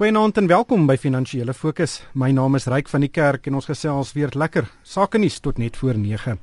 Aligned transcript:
Goeienaand 0.00 0.38
en 0.40 0.46
welkom 0.48 0.86
by 0.88 0.94
Finansiële 0.96 1.52
Fokus. 1.52 1.98
My 2.16 2.30
naam 2.32 2.54
is 2.56 2.64
Ryk 2.72 2.86
van 2.88 3.02
die 3.04 3.10
Kerk 3.12 3.44
en 3.50 3.58
ons 3.58 3.66
gesels 3.68 4.14
weer 4.16 4.30
lekker 4.32 4.64
sake 4.80 5.18
nuus 5.20 5.34
tot 5.44 5.58
net 5.60 5.74
voor 5.76 5.98
9. 6.00 6.38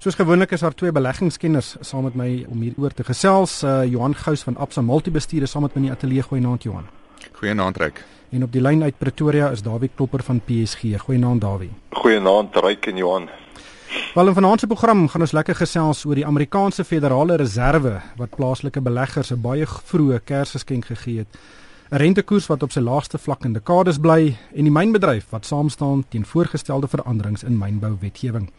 Soos 0.00 0.16
gewoonlik 0.16 0.54
is 0.56 0.62
daar 0.64 0.72
twee 0.72 0.94
beleggingskenners 0.96 1.74
saam 1.84 2.06
met 2.08 2.14
my 2.16 2.28
om 2.48 2.62
hieroor 2.64 2.94
te 2.96 3.04
gesels. 3.04 3.58
Uh, 3.60 3.84
Johan 3.84 4.16
Gous 4.16 4.46
van 4.48 4.56
Absa 4.56 4.80
Multibestuur 4.80 5.44
is 5.44 5.52
saam 5.52 5.66
met 5.66 5.76
my 5.76 5.82
in 5.82 5.88
die 5.90 5.92
ateljee. 5.92 6.24
Goeienaand 6.24 6.64
Johan. 6.64 6.86
Goeienaand 7.32 7.76
Ryk. 7.76 8.00
En 8.30 8.46
op 8.48 8.56
die 8.56 8.64
lyn 8.64 8.80
uit 8.82 8.96
Pretoria 8.98 9.50
is 9.52 9.60
Dawie 9.62 9.90
Klopper 9.94 10.24
van 10.24 10.40
PSG. 10.48 10.96
Goeienaand 11.04 11.44
Dawie. 11.44 11.70
Goeienaand 12.00 12.56
Ryk 12.64 12.86
en 12.86 12.96
Johan. 12.96 13.28
Wel 14.14 14.32
in 14.32 14.38
vanaand 14.40 14.60
se 14.60 14.66
program 14.72 15.04
gaan 15.08 15.20
ons 15.20 15.36
lekker 15.36 15.60
gesels 15.60 16.06
oor 16.08 16.16
die 16.16 16.26
Amerikaanse 16.26 16.84
Federale 16.84 17.36
Reserve 17.36 17.98
wat 18.16 18.40
plaaslike 18.40 18.80
beleggers 18.80 19.36
'n 19.36 19.40
baie 19.40 19.66
vroeë 19.66 20.24
Kersgeskenk 20.24 20.88
gegee 20.94 21.18
het. 21.18 21.38
'n 21.90 21.96
rentekoers 21.96 22.46
wat 22.46 22.62
op 22.62 22.72
sy 22.72 22.80
laagste 22.80 23.18
vlak 23.18 23.44
in 23.44 23.52
dekades 23.52 23.98
bly 23.98 24.36
en 24.54 24.64
die 24.64 24.72
mynbedryf 24.72 25.30
wat 25.30 25.46
saamstaan 25.46 26.04
teen 26.08 26.24
voorgestelde 26.26 26.88
veranderings 26.88 27.42
in 27.42 27.58
mynbouwetgewing. 27.58 28.50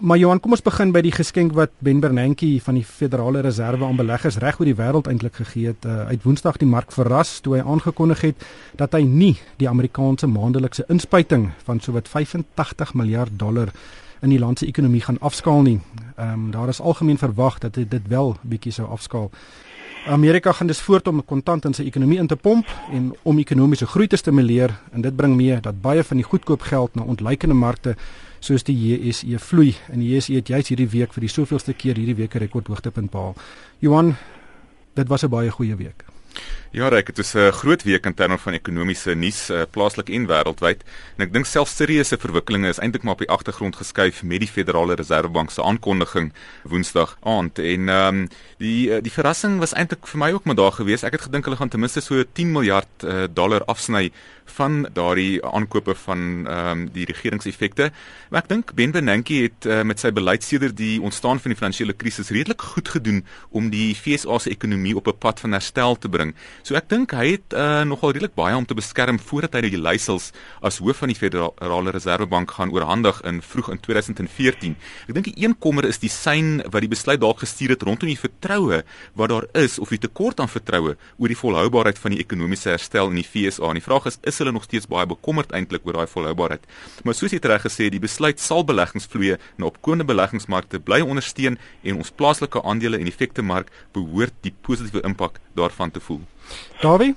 Maar 0.00 0.18
Johan, 0.18 0.40
kom 0.40 0.50
ons 0.50 0.62
begin 0.62 0.92
by 0.92 1.00
die 1.00 1.12
geskenk 1.14 1.52
wat 1.54 1.70
Ben 1.78 2.00
Bernanke 2.00 2.60
van 2.62 2.74
die 2.74 2.84
Federale 2.84 3.40
Reserve 3.40 3.84
aan 3.84 3.96
beleggers 3.96 4.38
reg 4.42 4.58
oor 4.58 4.66
die 4.66 4.74
wêreld 4.74 5.06
eintlik 5.06 5.34
gegee 5.34 5.66
het. 5.66 5.84
Uh, 5.86 6.06
uit 6.06 6.22
Woensdag 6.22 6.56
die 6.56 6.68
mark 6.68 6.92
verras 6.92 7.40
toe 7.40 7.56
hy 7.56 7.62
aangekondig 7.62 8.20
het 8.20 8.46
dat 8.76 8.92
hy 8.92 9.02
nie 9.02 9.36
die 9.58 9.68
Amerikaanse 9.68 10.26
maandelikse 10.26 10.84
inspuiting 10.88 11.52
van 11.66 11.80
sowat 11.80 12.08
85 12.08 12.94
miljard 12.94 13.38
dollar 13.38 13.70
in 14.22 14.30
die 14.30 14.38
land 14.38 14.58
se 14.58 14.66
ekonomie 14.66 15.02
gaan 15.02 15.18
afskaal 15.20 15.62
nie. 15.62 15.80
Ehm 16.16 16.32
um, 16.32 16.50
daar 16.50 16.68
is 16.68 16.80
algemeen 16.80 17.18
verwag 17.18 17.58
dat 17.58 17.74
dit 17.74 18.08
wel 18.08 18.36
bietjie 18.42 18.72
sou 18.72 18.88
afskaal. 18.88 19.30
Amerika 20.06 20.52
gaan 20.52 20.66
dus 20.66 20.80
voort 20.80 21.08
om 21.08 21.24
kontant 21.24 21.64
in 21.64 21.72
sy 21.72 21.86
ekonomie 21.88 22.18
in 22.20 22.26
te 22.28 22.36
pomp 22.36 22.68
en 22.92 23.06
om 23.22 23.38
ekonomiese 23.40 23.86
groei 23.88 24.06
te 24.06 24.18
stimuleer 24.20 24.74
en 24.92 25.00
dit 25.00 25.16
bring 25.16 25.32
mee 25.36 25.56
dat 25.64 25.80
baie 25.80 26.04
van 26.04 26.20
die 26.20 26.26
goedkoop 26.26 26.66
geld 26.68 26.94
na 26.94 27.06
ontleikende 27.08 27.56
markte 27.56 27.94
soos 28.44 28.66
die 28.68 28.76
JSE 28.76 29.38
vloei 29.40 29.72
en 29.88 30.02
die 30.04 30.10
JSE 30.12 30.36
het 30.36 30.52
juis 30.52 30.68
hierdie 30.68 30.90
week 30.92 31.16
vir 31.16 31.24
die 31.24 31.32
soveelste 31.32 31.72
keer 31.72 31.96
hierdie 31.96 32.18
week 32.20 32.34
'n 32.34 32.44
rekordhoogtepunt 32.44 33.10
behaal. 33.10 33.34
Johan, 33.80 34.16
dit 34.94 35.08
was 35.08 35.24
'n 35.24 35.30
baie 35.30 35.50
goeie 35.50 35.76
week. 35.76 36.04
Ja, 36.74 36.88
reg, 36.90 37.04
dit 37.06 37.18
is 37.18 37.34
'n 37.34 37.52
groot 37.52 37.82
week 37.82 38.04
in 38.06 38.14
terme 38.14 38.38
van 38.38 38.52
ekonomiese 38.52 39.14
nuus, 39.14 39.50
uh, 39.50 39.62
plaaslik 39.70 40.08
en 40.08 40.26
wêreldwyd. 40.26 40.80
En 41.16 41.24
ek 41.24 41.32
dink 41.32 41.46
selfs 41.46 41.76
serieuse 41.76 42.18
verwikkelinge 42.18 42.68
is 42.68 42.78
eintlik 42.78 43.02
maar 43.02 43.12
op 43.12 43.18
die 43.18 43.30
agtergrond 43.30 43.76
geskuif 43.76 44.22
met 44.22 44.40
die 44.40 44.48
Federale 44.48 44.94
Reservebank 44.94 45.50
se 45.50 45.62
aankondiging 45.62 46.32
Woensdag 46.64 47.16
aand. 47.22 47.58
En 47.58 47.88
ehm 47.88 48.16
um, 48.16 48.28
die 48.58 48.88
uh, 48.90 48.98
die 49.02 49.12
verrassing 49.12 49.58
was 49.58 49.72
eintlik 49.72 50.06
vir 50.06 50.18
my 50.18 50.32
ook 50.32 50.44
maar 50.44 50.54
daar 50.54 50.72
gewees. 50.72 51.02
Ek 51.02 51.12
het 51.12 51.22
gedink 51.22 51.44
hulle 51.44 51.56
gaan 51.56 51.68
ten 51.68 51.80
minste 51.80 52.00
so 52.00 52.24
10 52.32 52.52
miljard 52.52 53.04
uh, 53.04 53.24
dollar 53.30 53.64
afsny 53.64 54.10
van 54.44 54.88
daardie 54.92 55.44
aankope 55.44 55.94
van 55.94 56.46
ehm 56.46 56.70
um, 56.70 56.88
die 56.92 57.04
regeringseffekte. 57.04 57.92
Maar 58.30 58.42
ek 58.42 58.48
dink 58.48 58.74
Ben 58.74 58.90
Bernanke 58.90 59.34
het 59.34 59.66
uh, 59.66 59.82
met 59.82 60.00
sy 60.00 60.10
beleid 60.12 60.42
sedert 60.42 60.76
die 60.76 61.00
ontstaan 61.00 61.40
van 61.40 61.50
die 61.50 61.58
finansiële 61.58 61.92
krisis 61.92 62.30
redelik 62.30 62.62
goed 62.62 62.88
gedoen 62.88 63.24
om 63.50 63.70
die 63.70 63.94
FSA 63.94 64.38
se 64.38 64.50
ekonomie 64.50 64.96
op 64.96 65.06
'n 65.06 65.18
pad 65.18 65.40
van 65.40 65.52
herstel 65.52 65.98
te 65.98 66.08
bring. 66.08 66.34
So 66.64 66.72
ek 66.78 66.86
dink 66.88 67.12
hy 67.12 67.34
het 67.34 67.52
uh, 67.52 67.82
nogal 67.84 68.14
redelik 68.14 68.32
baie 68.38 68.56
om 68.56 68.64
te 68.64 68.72
beskerm 68.72 69.18
voordat 69.20 69.58
hy 69.58 69.66
die 69.66 69.76
leiersels 69.76 70.30
as 70.64 70.78
hoof 70.80 71.02
van 71.02 71.10
die 71.12 71.16
Federale 71.18 71.92
Reservebank 71.92 72.54
gaan 72.56 72.70
oorhandig 72.72 73.18
in 73.28 73.42
vroeg 73.44 73.68
in 73.74 73.80
2014. 73.84 74.76
Ek 75.04 75.12
dink 75.12 75.28
die 75.28 75.44
een 75.44 75.52
kommer 75.60 75.84
is 75.84 76.00
die 76.00 76.08
sein 76.08 76.62
wat 76.64 76.80
die 76.80 76.88
besluit 76.88 77.20
dalk 77.20 77.42
gestuur 77.44 77.74
het 77.74 77.84
rondom 77.84 78.08
die 78.08 78.16
vertroue 78.16 78.80
wat 79.12 79.32
daar 79.34 79.48
is 79.60 79.76
of 79.76 79.92
die 79.92 80.00
tekort 80.00 80.40
aan 80.40 80.48
vertroue 80.48 80.96
oor 80.96 81.34
die 81.34 81.36
volhoubaarheid 81.36 82.00
van 82.00 82.16
die 82.16 82.22
ekonomiese 82.24 82.72
herstel 82.72 83.12
in 83.12 83.20
die 83.20 83.28
FSA. 83.28 83.68
En 83.68 83.82
die 83.82 83.84
vraag 83.84 84.08
is 84.08 84.16
is 84.24 84.40
hulle 84.40 84.56
nog 84.56 84.64
steeds 84.64 84.88
baie 84.88 85.04
bekommerd 85.04 85.52
eintlik 85.52 85.84
oor 85.84 86.00
daai 86.00 86.08
volhoubaarheid? 86.16 86.64
Maar 87.04 87.20
soos 87.20 87.36
jy 87.36 87.44
reg 87.44 87.68
gesê, 87.68 87.90
die 87.92 88.00
besluit 88.00 88.40
sal 88.40 88.64
beleggingsvloeye 88.64 89.36
na 89.60 89.68
opkomende 89.68 90.08
beleggingsmarkte 90.08 90.80
bly 90.80 91.04
ondersteun 91.04 91.60
en 91.84 92.00
ons 92.00 92.16
plaaslike 92.16 92.64
aandele 92.64 93.04
en 93.04 93.12
effekte 93.12 93.44
mark 93.44 93.68
behoort 93.92 94.32
die 94.48 94.56
positiewe 94.64 95.04
impak 95.04 95.42
daarvan 95.60 95.92
te 95.92 96.00
voel. 96.00 96.24
Dawie? 96.82 97.14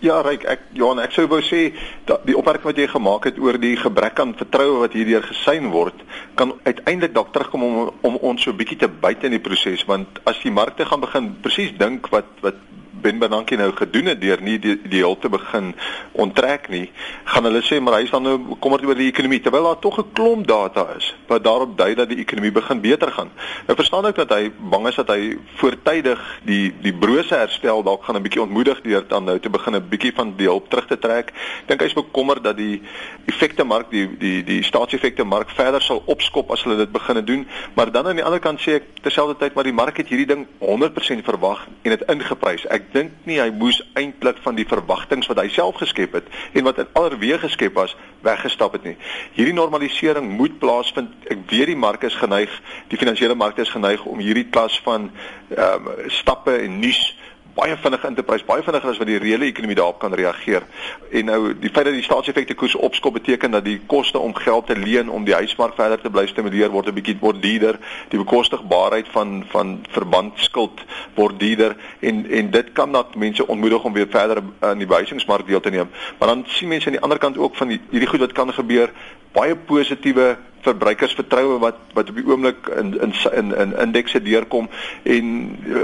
Ja, 0.00 0.22
Ryk, 0.24 0.46
ek 0.48 0.60
Johan, 0.72 1.02
ek 1.04 1.12
sou 1.12 1.26
wou 1.28 1.42
sê 1.44 1.66
dat 2.08 2.22
die 2.24 2.36
opmerking 2.38 2.70
wat 2.70 2.78
jy 2.80 2.86
gemaak 2.88 3.26
het 3.28 3.36
oor 3.44 3.58
die 3.60 3.74
gebrek 3.76 4.22
aan 4.22 4.32
vertroue 4.38 4.78
wat 4.80 4.94
hierdeur 4.96 5.26
gesien 5.26 5.68
word, 5.74 5.98
kan 6.40 6.54
uiteindelik 6.64 7.12
dalk 7.12 7.34
terugkom 7.34 7.66
om 7.66 7.90
om 8.08 8.16
ons 8.30 8.46
so 8.46 8.56
bietjie 8.56 8.78
te 8.80 8.88
byt 8.88 9.26
in 9.28 9.36
die 9.36 9.42
proses, 9.42 9.84
want 9.84 10.22
as 10.24 10.40
die 10.40 10.54
markte 10.54 10.86
gaan 10.88 11.04
begin 11.04 11.28
presies 11.44 11.76
dink 11.76 12.08
wat 12.14 12.30
wat 12.46 12.62
Ben 13.02 13.18
Bernanke 13.18 13.56
nou 13.56 13.72
gedoen 13.72 14.06
het 14.06 14.20
deur 14.20 14.42
nie 14.42 14.58
die, 14.58 14.76
die 14.88 15.00
hulp 15.00 15.20
te 15.20 15.28
begin 15.28 15.74
onttrek 16.12 16.68
nie, 16.68 16.90
gaan 17.24 17.44
hulle 17.44 17.62
sê 17.62 17.80
maar 17.80 17.98
hy 17.98 18.06
is 18.06 18.10
dan 18.14 18.22
nou 18.22 18.36
bekommerd 18.38 18.84
oor 18.86 18.98
die 18.98 19.10
ekonomie 19.10 19.40
terwyl 19.40 19.68
daar 19.68 19.78
tog 19.78 19.98
'n 19.98 20.12
klomp 20.12 20.46
data 20.46 20.86
is 20.96 21.14
wat 21.26 21.44
daarop 21.44 21.76
dui 21.78 21.94
dat 21.94 22.08
die 22.08 22.18
ekonomie 22.18 22.52
begin 22.52 22.80
beter 22.80 23.12
gaan. 23.12 23.30
Nou 23.66 23.76
verstaan 23.76 24.06
ek 24.06 24.16
dat 24.16 24.30
hy 24.30 24.50
bang 24.70 24.86
is 24.88 24.94
dat 24.94 25.08
hy 25.08 25.36
voortydig 25.60 26.20
die 26.44 26.74
die 26.82 26.94
brose 26.94 27.34
herstel 27.34 27.82
dalk 27.82 28.04
gaan 28.04 28.16
'n 28.16 28.22
bietjie 28.22 28.42
ontmoedig 28.42 28.80
deur 28.80 29.04
dan 29.08 29.24
nou 29.24 29.38
te 29.38 29.50
begin 29.50 29.74
'n 29.76 29.88
bietjie 29.88 30.12
van 30.14 30.34
die 30.36 30.46
hulp 30.46 30.70
terug 30.70 30.86
te 30.86 30.98
trek. 30.98 31.32
Ek 31.62 31.68
dink 31.68 31.80
hy 31.80 31.86
is 31.86 31.94
bekommerd 31.94 32.42
dat 32.44 32.56
die 32.56 32.82
effekte 33.26 33.64
mark 33.64 33.90
die 33.90 34.08
die 34.18 34.44
die 34.44 34.62
staatseffekte 34.62 35.24
mark 35.24 35.50
verder 35.50 35.82
sal 35.82 36.02
opskop 36.06 36.50
as 36.50 36.62
hulle 36.62 36.76
dit 36.76 36.92
begine 36.92 37.24
doen, 37.24 37.46
maar 37.74 37.92
dan 37.92 38.06
aan 38.06 38.16
die 38.16 38.24
ander 38.24 38.40
kant 38.40 38.60
sê 38.60 38.78
ek 38.80 39.02
terselfdertyd 39.02 39.54
maar 39.54 39.64
die 39.64 39.72
mark 39.72 39.96
het 39.96 40.08
hierdie 40.08 40.26
ding 40.26 40.46
100% 40.58 41.24
verwag 41.24 41.66
en 41.82 41.90
dit 41.90 42.04
ingeprys. 42.08 42.66
Ek 42.66 42.85
dink 42.92 43.12
nie 43.24 43.38
hy 43.40 43.50
moes 43.50 43.80
eintlik 43.98 44.38
van 44.44 44.56
die 44.58 44.66
verwagtinge 44.68 45.26
wat 45.28 45.40
hy 45.42 45.48
self 45.52 45.80
geskep 45.82 46.16
het 46.18 46.30
en 46.52 46.66
wat 46.68 46.78
in 46.82 46.90
allerweë 46.98 47.38
geskep 47.44 47.74
was 47.74 47.96
weggestap 48.26 48.72
het 48.76 48.84
nie. 48.84 48.96
Hierdie 49.36 49.54
normalisering 49.54 50.28
moet 50.38 50.58
plaasvind. 50.58 51.12
Ek 51.30 51.44
weet 51.50 51.72
die 51.72 51.78
mark 51.78 52.02
is 52.06 52.16
geneig, 52.18 52.52
die 52.90 52.98
finansiële 52.98 53.34
markte 53.34 53.62
is 53.66 53.72
geneig 53.74 54.04
om 54.04 54.22
hierdie 54.22 54.48
klas 54.50 54.78
van 54.86 55.10
ehm 55.54 55.88
um, 55.88 56.10
stappe 56.10 56.56
en 56.64 56.80
nuus 56.80 57.14
baie 57.56 57.76
vinnig 57.80 58.04
in 58.04 58.14
te 58.14 58.22
prys, 58.26 58.44
baie 58.44 58.62
vinniger 58.64 58.90
as 58.90 58.98
wat 59.00 59.08
die 59.08 59.18
reële 59.20 59.48
ekonomie 59.48 59.76
daarop 59.78 59.98
kan 60.02 60.14
reageer. 60.14 60.66
En 61.10 61.30
nou 61.30 61.40
die 61.56 61.70
feit 61.72 61.88
dat 61.88 61.96
die 61.96 62.04
staatseffekte 62.04 62.54
koers 62.58 62.76
opskop 62.76 63.16
beteken 63.16 63.56
dat 63.56 63.64
die 63.64 63.78
koste 63.88 64.20
om 64.20 64.34
geld 64.36 64.66
te 64.66 64.76
leen 64.76 65.08
om 65.10 65.24
die 65.24 65.34
huismark 65.34 65.76
verder 65.78 66.00
te 66.00 66.12
bly 66.12 66.26
stimuleer 66.28 66.70
word 66.74 66.88
'n 66.88 66.94
bietjie 66.98 67.16
word 67.20 67.42
duurder. 67.42 67.78
Die 68.12 68.18
bekostigbaarheid 68.18 69.08
van 69.08 69.44
van 69.48 69.84
verbandskuld 69.90 70.84
word 71.14 71.40
duurder 71.40 71.76
en 72.00 72.26
en 72.30 72.50
dit 72.50 72.72
kan 72.72 72.92
dat 72.92 73.14
mense 73.14 73.46
ontmoedig 73.46 73.84
om 73.84 73.92
weer 73.92 74.08
verder 74.10 74.42
aan 74.60 74.78
die 74.78 74.86
behuisingsmark 74.86 75.46
deel 75.46 75.60
te 75.60 75.70
neem. 75.70 75.88
Maar 76.18 76.28
dan 76.28 76.44
sien 76.46 76.68
mense 76.68 76.86
aan 76.86 76.98
die 76.98 77.02
ander 77.02 77.18
kant 77.18 77.38
ook 77.38 77.56
van 77.56 77.68
die, 77.68 77.80
hierdie 77.90 78.08
goed 78.08 78.20
wat 78.20 78.32
kan 78.32 78.52
gebeur, 78.52 78.92
baie 79.32 79.56
positiewe 79.56 80.36
verbruikersvertroue 80.60 81.58
wat 81.58 81.78
wat 81.94 82.08
op 82.10 82.16
die 82.18 82.26
oomblik 82.26 82.68
in 82.76 82.92
in 83.00 83.12
in 83.32 83.52
in 83.54 83.74
indekse 83.86 84.22
deurkom 84.22 84.68
en 85.02 85.26
uh, 85.66 85.80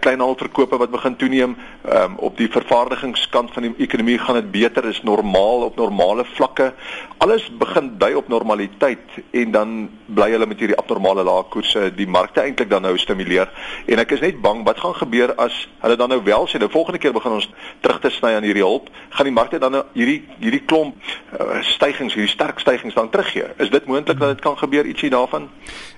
kleinhandelsverkope 0.00 0.76
wat 0.76 0.90
begin 0.90 1.16
toeneem 1.16 1.56
um, 1.92 2.16
op 2.16 2.36
die 2.36 2.48
vervaardigingskant 2.50 3.52
van 3.52 3.62
die 3.62 3.74
ekonomie 3.86 4.18
gaan 4.18 4.40
dit 4.40 4.50
beter 4.50 4.84
is 4.84 5.02
normaal 5.02 5.66
op 5.68 5.76
normale 5.76 6.24
vlakke. 6.24 6.72
Alles 7.18 7.46
begin 7.58 7.92
dui 7.98 8.14
op 8.14 8.28
normaliteit 8.28 9.20
en 9.30 9.50
dan 9.50 9.76
bly 10.06 10.30
hulle 10.30 10.46
met 10.46 10.60
hierdie 10.60 10.76
abnormale 10.76 11.24
lae 11.24 11.44
koerse. 11.50 11.88
Die 11.96 12.08
markte 12.08 12.40
eintlik 12.40 12.70
dan 12.70 12.82
nou 12.82 12.96
stimuleer. 12.98 13.50
En 13.86 14.02
ek 14.02 14.16
is 14.16 14.24
net 14.24 14.40
bang 14.40 14.64
wat 14.66 14.80
gaan 14.80 14.94
gebeur 14.94 15.34
as 15.40 15.68
hulle 15.80 15.96
dan 15.96 16.12
nou 16.12 16.20
wel 16.24 16.48
sê 16.48 16.60
nou 16.60 16.70
volgende 16.72 17.00
keer 17.02 17.14
begin 17.16 17.38
ons 17.38 17.48
terug 17.80 18.00
te 18.00 18.10
sny 18.10 18.34
aan 18.36 18.46
hierdie 18.46 18.64
hulp 18.64 18.90
gaan 19.16 19.28
die 19.28 19.34
markte 19.34 19.58
dan 19.62 19.72
nou 19.72 19.84
hierdie 19.94 20.20
hierdie 20.40 20.62
klomp 20.68 20.96
uh, 21.40 21.62
stygings 21.62 22.14
hierdie 22.14 22.32
sterk 22.32 22.60
stygings 22.60 22.94
dan 22.94 23.10
teruggee. 23.10 23.48
Is 23.62 23.70
dit 23.70 23.86
moontlik 23.96 24.20
dat 24.20 24.36
dit 24.36 24.44
kan 24.44 24.58
gebeur 24.60 24.86
ietsie 24.86 25.10
daarvan? 25.10 25.48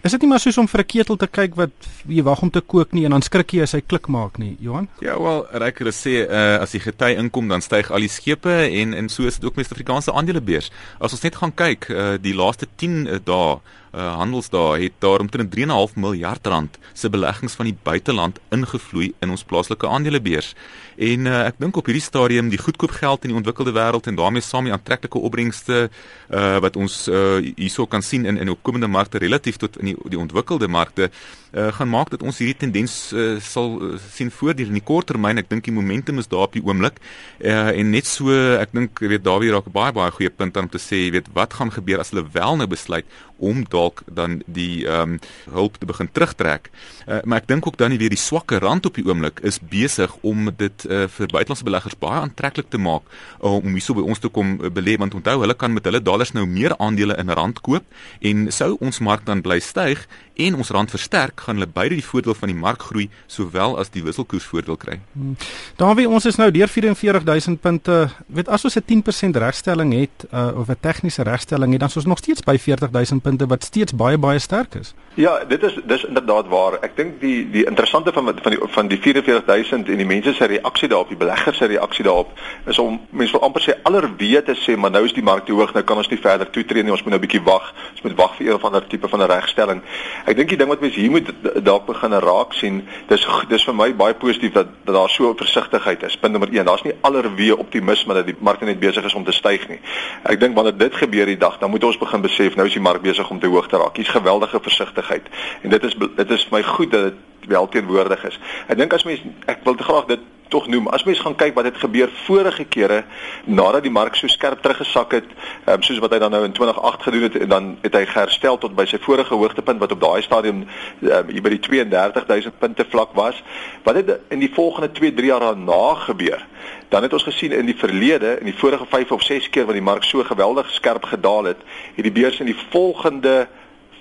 Is 0.07 0.15
dit 0.15 0.23
nie 0.23 0.31
maar 0.31 0.43
soos 0.43 0.59
om 0.59 0.69
vir 0.71 0.81
'n 0.81 0.87
ketel 0.87 1.17
te 1.17 1.27
kyk 1.27 1.57
wat 1.57 1.89
jy 2.07 2.23
wag 2.23 2.43
om 2.43 2.51
te 2.51 2.61
kook 2.61 2.93
nie 2.93 3.05
en 3.05 3.11
dan 3.11 3.23
skrik 3.23 3.53
jy 3.53 3.63
as 3.63 3.73
hy 3.73 3.81
klik 3.81 4.09
maak 4.09 4.39
nie, 4.39 4.57
Johan? 4.61 4.89
Ja, 5.01 5.19
wel, 5.21 5.47
rekker 5.53 5.93
sê 5.93 6.25
uh, 6.29 6.63
as 6.63 6.73
die 6.73 6.81
gety 6.81 7.17
inkom 7.19 7.49
dan 7.49 7.61
styg 7.61 7.91
al 7.91 8.01
die 8.01 8.13
skepe 8.13 8.71
en 8.71 8.95
en 8.95 9.09
so 9.09 9.27
is 9.27 9.39
dit 9.39 9.45
ook 9.45 9.57
met 9.57 9.69
die 9.69 9.75
Afrikaanse 9.75 10.13
aandelebeurs. 10.13 10.71
As 11.01 11.13
ons 11.13 11.23
net 11.23 11.37
gaan 11.37 11.55
kyk, 11.55 11.89
uh, 11.91 12.15
die 12.21 12.35
laaste 12.35 12.67
10 12.77 13.07
uh, 13.07 13.19
dae 13.25 13.59
uh, 13.95 14.15
handelsdae 14.21 14.83
het 14.83 14.99
daar 14.99 15.21
omtrent 15.25 15.55
3.5 15.57 15.95
miljard 15.95 16.47
rand 16.47 16.79
se 16.93 17.11
beleggings 17.11 17.55
van 17.55 17.71
die 17.71 17.77
buiteland 17.83 18.39
ingevloei 18.55 19.13
in 19.21 19.31
ons 19.31 19.45
plaaslike 19.45 19.89
aandelebeurs. 19.89 20.55
En 20.97 21.27
uh, 21.27 21.47
ek 21.47 21.61
dink 21.63 21.77
op 21.77 21.87
hierdie 21.87 22.05
stadium 22.05 22.49
die 22.51 22.61
goedkoop 22.61 22.91
geld 22.99 23.25
in 23.25 23.33
die 23.33 23.39
ontwikkelde 23.39 23.75
wêreld 23.77 24.09
en 24.11 24.19
daarmee 24.19 24.43
saam 24.43 24.67
die 24.67 24.75
aantreklike 24.75 25.19
opbrengste 25.19 25.89
uh, 25.89 26.59
wat 26.65 26.77
ons 26.77 27.07
uh, 27.09 27.39
hierso 27.55 27.87
kan 27.87 28.03
sien 28.03 28.27
in 28.27 28.37
in 28.39 28.51
opkomende 28.51 28.89
markte 28.91 29.19
relatief 29.19 29.57
tot 29.57 29.79
in 29.79 29.93
die 29.93 29.97
die 30.09 30.19
ontwikkelde 30.19 30.69
markte 30.69 31.11
uh, 31.53 31.69
gaan 31.73 31.89
maak 31.89 32.11
dat 32.11 32.23
ons 32.23 32.39
hierdie 32.39 32.57
tendens 32.57 33.13
uh, 33.13 33.37
sal 33.41 33.77
uh, 33.83 33.93
sien 34.13 34.31
voortduur 34.31 34.71
in 34.73 34.79
die 34.81 34.85
kort 34.85 35.09
termyn. 35.11 35.41
Ek 35.41 35.51
dink 35.51 35.65
die 35.65 35.75
momentum 35.75 36.19
is 36.19 36.29
daar 36.29 36.47
op 36.49 36.57
die 36.57 36.65
oomblik. 36.65 37.01
Uh, 37.39 37.71
en 37.73 37.93
net 37.95 38.09
so, 38.09 38.33
ek 38.59 38.75
dink 38.77 39.01
weet 39.01 39.25
Dawie 39.25 39.53
raak 39.55 39.69
'n 39.69 39.77
baie 39.77 39.93
baie 39.93 40.11
goeie 40.11 40.31
punt 40.31 40.57
aan 40.57 40.69
om 40.69 40.71
te 40.71 40.83
sê, 40.83 41.11
weet, 41.15 41.33
wat 41.33 41.55
gaan 41.55 41.73
gebeur 41.73 42.01
as 42.01 42.11
hulle 42.11 42.27
wel 42.33 42.57
nou 42.57 42.69
besluit 42.69 43.07
om 43.39 43.63
dalk 43.71 44.03
dan 44.07 44.43
die 44.47 44.87
ehm 44.87 45.15
um, 45.15 45.19
hulp 45.55 45.79
te 45.79 45.87
begin 45.87 46.11
terugtrek. 46.13 46.71
Uh, 47.07 47.21
maar 47.25 47.39
ek 47.39 47.49
dink 47.49 47.67
ook 47.67 47.79
dan 47.79 47.97
weer 47.97 48.11
die 48.11 48.19
swakke 48.19 48.59
rand 48.59 48.87
op 48.87 48.99
die 48.99 49.07
oomblik 49.07 49.41
is 49.47 49.61
besig 49.63 50.17
om 50.27 50.51
dit 50.57 50.85
uh, 50.91 51.07
vir 51.07 51.31
buitelandse 51.31 51.65
beleggers 51.65 51.99
baie 51.99 52.21
aantreklik 52.21 52.69
te 52.69 52.79
maak 52.79 53.07
uh, 53.41 53.55
om 53.55 53.73
hierso 53.73 53.95
by 53.95 54.03
ons 54.03 54.19
te 54.19 54.29
kom 54.29 54.59
uh, 54.59 54.71
belê 54.71 54.99
want 54.99 55.15
onthou 55.15 55.39
hulle 55.41 55.55
kan 55.55 55.73
met 55.73 55.87
hulle 55.87 56.03
dollars 56.03 56.35
nou 56.35 56.47
meer 56.47 56.75
aandele 56.79 57.17
in 57.19 57.31
rand 57.31 57.63
koop 57.63 57.87
en 58.21 58.51
sou 58.53 58.75
ons 58.81 59.01
mark 59.01 59.25
dan 59.27 59.43
bly 59.43 59.61
styg 59.63 60.07
en 60.39 60.55
ons 60.55 60.71
rand 60.71 60.91
versterk, 60.91 61.38
gaan 61.41 61.59
hulle 61.59 61.71
beide 61.73 61.95
die 61.95 62.05
voordeel 62.05 62.35
van 62.35 62.49
die 62.49 62.59
markgroei 62.59 63.09
sowel 63.27 63.79
as 63.79 63.91
die 63.91 64.03
wisselkoers 64.03 64.45
voordeel 64.45 64.77
kry. 64.77 65.01
Hmm. 65.13 65.37
Daarby 65.77 66.05
ons 66.05 66.27
is 66.27 66.37
nou 66.37 66.51
deur 66.51 66.69
44000 66.69 67.61
punte. 67.61 68.09
Weet 68.27 68.49
as 68.49 68.65
ons 68.65 68.77
'n 68.77 68.85
10% 68.85 69.37
regstelling 69.37 69.93
het 69.93 70.27
uh, 70.33 70.59
of 70.59 70.69
'n 70.69 70.77
tegniese 70.81 71.23
regstelling 71.23 71.71
het, 71.73 71.81
dan 71.81 71.89
is 71.89 71.97
ons 71.97 72.07
nog 72.07 72.19
steeds 72.19 72.43
by 72.43 72.59
40000 72.59 73.23
punte 73.23 73.47
wat 73.47 73.65
steeds 73.65 73.95
baie 73.95 74.19
baie 74.19 74.39
sterk 74.39 74.75
is. 74.75 74.95
Ja, 75.15 75.45
dit 75.45 75.63
is 75.63 75.79
dis 75.85 76.05
inderdaad 76.05 76.47
waar. 76.49 76.79
Ek 76.81 76.97
dink 76.97 77.21
die 77.21 77.51
die 77.51 77.65
interessante 77.67 78.13
van 78.13 78.33
van 78.43 78.53
die 78.53 78.61
van 78.61 78.89
die 78.89 78.99
44000 79.01 79.89
en 79.89 79.97
die 79.97 80.07
mense 80.07 80.33
se 80.33 80.45
reaksie 80.45 80.89
daarop, 80.89 81.09
die 81.09 81.17
beleggers 81.17 81.57
se 81.57 81.67
reaksie 81.67 82.05
daarop 82.05 82.31
is 82.67 82.79
om 82.79 83.01
mense 83.11 83.33
wil 83.33 83.43
amper 83.43 83.63
sê 83.63 83.75
allerweet 83.83 84.47
te 84.47 84.55
sê, 84.55 84.77
maar 84.77 84.91
nou 84.91 85.05
is 85.05 85.13
die 85.13 85.23
mark 85.23 85.47
te 85.47 85.53
hoog, 85.53 85.73
nou 85.75 85.85
kan 85.85 85.97
ons 85.97 86.09
nie 86.09 86.21
verder 86.23 86.51
toetree 86.51 86.83
nie. 86.83 86.93
Ons 86.95 87.03
moet 87.03 87.17
nou 87.17 87.21
'n 87.21 87.27
bietjie 87.27 87.43
wag. 87.43 87.75
Ons 87.93 88.03
moet 88.03 88.17
wag 88.17 88.37
vir 88.37 88.47
een 88.47 88.55
of 88.55 88.65
ander 88.65 88.87
tipe 88.87 89.09
van 89.09 89.23
'n 89.23 89.31
regstelling. 89.31 89.83
Ek 90.27 90.37
dink 90.37 90.49
die 90.49 90.59
ding 90.59 90.69
wat 90.69 90.81
mense 90.81 91.01
hier 91.01 91.11
moet 91.11 91.28
dalk 91.63 91.87
begin 91.87 92.13
raak 92.23 92.53
sien, 92.57 92.83
dis 93.09 93.27
dis 93.49 93.65
vir 93.65 93.77
my 93.77 93.89
baie 93.97 94.15
positief 94.15 94.53
dat, 94.53 94.71
dat 94.85 94.95
daar 94.95 95.11
so 95.13 95.35
versigtigheid 95.37 96.03
is. 96.03 96.17
Punt 96.17 96.33
nommer 96.33 96.51
1, 96.53 96.65
daar's 96.65 96.85
nie 96.87 96.95
allerweë 97.01 97.59
optimisme 97.59 98.15
dat 98.15 98.27
die 98.27 98.37
mark 98.39 98.61
net 98.67 98.81
besig 98.81 99.05
is 99.05 99.15
om 99.15 99.25
te 99.25 99.35
styg 99.37 99.69
nie. 99.69 99.81
Ek 100.25 100.41
dink 100.41 100.57
wanneer 100.57 100.77
dit 100.79 100.95
gebeur 100.95 101.27
die 101.27 101.39
dag, 101.39 101.59
dan 101.59 101.71
moet 101.71 101.85
ons 101.85 101.99
begin 101.99 102.25
besef 102.25 102.57
nou 102.57 102.67
is 102.67 102.77
die 102.77 102.85
mark 102.85 103.03
besig 103.03 103.31
om 103.31 103.41
te 103.41 103.51
hoog 103.51 103.69
te 103.69 103.81
raak. 103.81 103.97
Hier's 103.97 104.15
geweldige 104.15 104.61
versigtigheid. 104.63 105.29
En 105.63 105.75
dit 105.75 105.85
is 105.85 105.97
dit 105.99 106.31
is 106.31 106.49
vir 106.49 106.59
my 106.59 106.63
goed 106.63 106.91
dat 106.93 107.11
dit 107.11 107.49
wel 107.49 107.69
teenwoordig 107.69 108.25
is. 108.29 108.39
Ek 108.69 108.79
dink 108.79 108.93
as 108.93 109.07
mens 109.09 109.23
ek 109.47 109.65
wil 109.65 109.79
graag 109.79 110.11
dit 110.11 110.27
tog 110.49 110.67
noem. 110.67 110.89
As 110.89 111.05
mens 111.05 111.21
gaan 111.21 111.37
kyk 111.37 111.55
wat 111.55 111.65
het 111.69 111.77
gebeur 111.77 112.11
vorige 112.25 112.65
kere 112.65 113.03
nadat 113.45 113.83
die 113.83 113.93
mark 113.93 114.17
so 114.17 114.27
skerp 114.27 114.63
teruggesak 114.63 115.13
het, 115.13 115.29
um, 115.67 115.83
soos 115.83 116.01
wat 116.03 116.15
hy 116.15 116.19
dan 116.23 116.35
nou 116.35 116.45
in 116.45 116.53
2008 116.57 117.03
gedoen 117.03 117.27
het 117.29 117.37
en 117.37 117.49
dan 117.49 117.69
het 117.83 117.95
hy 117.95 118.05
geherstel 118.07 118.59
tot 118.59 118.77
by 118.77 118.87
sy 118.89 119.01
vorige 119.03 119.35
hoogtepunt 119.35 119.81
wat 119.83 119.93
op 119.93 120.01
daai 120.01 120.23
stadium 120.23 120.65
um, 120.65 121.31
hier 121.33 121.45
by 121.45 121.55
die 121.57 121.63
32000 121.69 122.59
punte 122.59 122.87
vlak 122.89 123.15
was. 123.19 123.43
Wat 123.85 124.01
het 124.01 124.15
in 124.35 124.43
die 124.45 124.53
volgende 124.55 124.91
2-3 125.01 125.31
jaar 125.31 125.47
daarna 125.51 125.95
gebeur? 126.09 126.45
Dan 126.89 127.03
het 127.03 127.13
ons 127.13 127.29
gesien 127.29 127.53
in 127.53 127.69
die 127.69 127.77
verlede, 127.77 128.39
in 128.41 128.49
die 128.49 128.57
vorige 128.57 128.87
5 128.89 129.13
of 129.13 129.23
6 129.23 129.51
keer 129.51 129.69
wat 129.69 129.77
die 129.77 129.85
mark 129.85 130.05
so 130.05 130.25
geweldig 130.25 130.71
skerp 130.73 131.05
gedaal 131.05 131.53
het, 131.53 131.65
het 131.95 132.05
die 132.05 132.13
beurs 132.13 132.41
in 132.41 132.49
die 132.49 132.61
volgende 132.71 133.49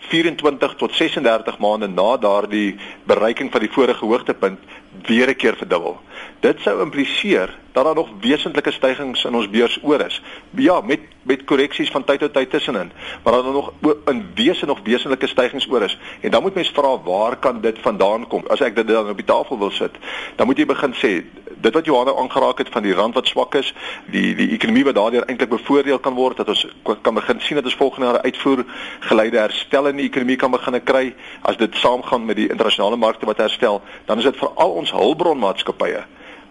24 0.07 0.75
tot 0.75 0.93
36 0.95 1.57
maande 1.57 1.87
na 1.87 2.17
daardie 2.17 2.75
bereiking 3.03 3.51
van 3.51 3.63
die 3.63 3.71
vorige 3.71 4.05
hoogtepunt 4.05 4.59
weer 5.05 5.29
'n 5.29 5.35
keer 5.35 5.55
verdubbel. 5.55 5.99
Dit 6.39 6.59
sou 6.61 6.81
impliseer 6.81 7.57
dat 7.71 7.85
daar 7.85 7.95
nog 7.95 8.09
wesentlike 8.21 8.71
stygings 8.71 9.23
in 9.25 9.35
ons 9.35 9.49
beurs 9.49 9.79
oor 9.83 10.01
is. 10.05 10.21
Ja, 10.49 10.81
met 10.81 10.99
met 11.27 11.43
korreksies 11.43 11.89
van 11.91 12.03
tyd 12.03 12.19
tot 12.19 12.33
tyd 12.33 12.49
tussenin, 12.49 12.91
maar 13.23 13.33
dan 13.33 13.51
nog 13.51 13.73
in 14.05 14.25
wese 14.35 14.65
nog 14.65 14.79
wesentlike 14.83 15.27
stygings 15.27 15.67
oor 15.69 15.81
is. 15.81 15.97
En 16.21 16.31
dan 16.31 16.41
moet 16.41 16.53
mens 16.53 16.69
vra 16.69 16.99
waar 17.03 17.35
kan 17.35 17.61
dit 17.61 17.79
vandaan 17.81 18.27
kom? 18.27 18.43
As 18.47 18.61
ek 18.63 18.75
dit 18.75 18.87
dan 18.87 19.09
op 19.09 19.17
die 19.17 19.25
tafel 19.25 19.59
wil 19.59 19.71
sit, 19.71 19.91
dan 20.35 20.47
moet 20.47 20.57
jy 20.57 20.65
begin 20.65 20.93
sê 20.93 21.11
dit 21.57 21.73
wat 21.73 21.85
Johanna 21.85 22.13
aangeraak 22.13 22.57
het 22.57 22.69
van 22.69 22.83
die 22.83 22.93
rand 22.93 23.13
wat 23.13 23.27
swak 23.27 23.55
is, 23.55 23.73
die 24.05 24.35
die 24.35 24.51
ekonomie 24.55 24.85
wat 24.87 24.95
daardeur 24.95 25.25
eintlik 25.27 25.49
bevoordeel 25.49 25.99
kan 25.99 26.15
word 26.15 26.37
dat 26.37 26.49
ons 26.53 26.67
kan 27.01 27.13
begin 27.13 27.41
sien 27.41 27.59
dat 27.59 27.65
ons 27.65 27.75
volgende 27.75 28.05
jaar 28.05 28.21
uitvoer 28.21 28.63
geleide 28.99 29.39
herstel 29.39 29.87
in 29.87 29.99
die 29.99 30.07
ekonomie 30.07 30.37
kan 30.37 30.51
begin 30.51 30.83
kry 30.83 31.15
as 31.41 31.57
dit 31.57 31.75
saamgaan 31.75 32.25
met 32.25 32.39
die 32.39 32.49
internasionale 32.49 32.95
markte 32.95 33.25
wat 33.25 33.43
herstel, 33.43 33.81
dan 34.05 34.17
is 34.17 34.29
dit 34.29 34.37
vir 34.37 34.53
al 34.55 34.79
ons 34.79 34.91
hulpbronmaatskappye 34.91 36.05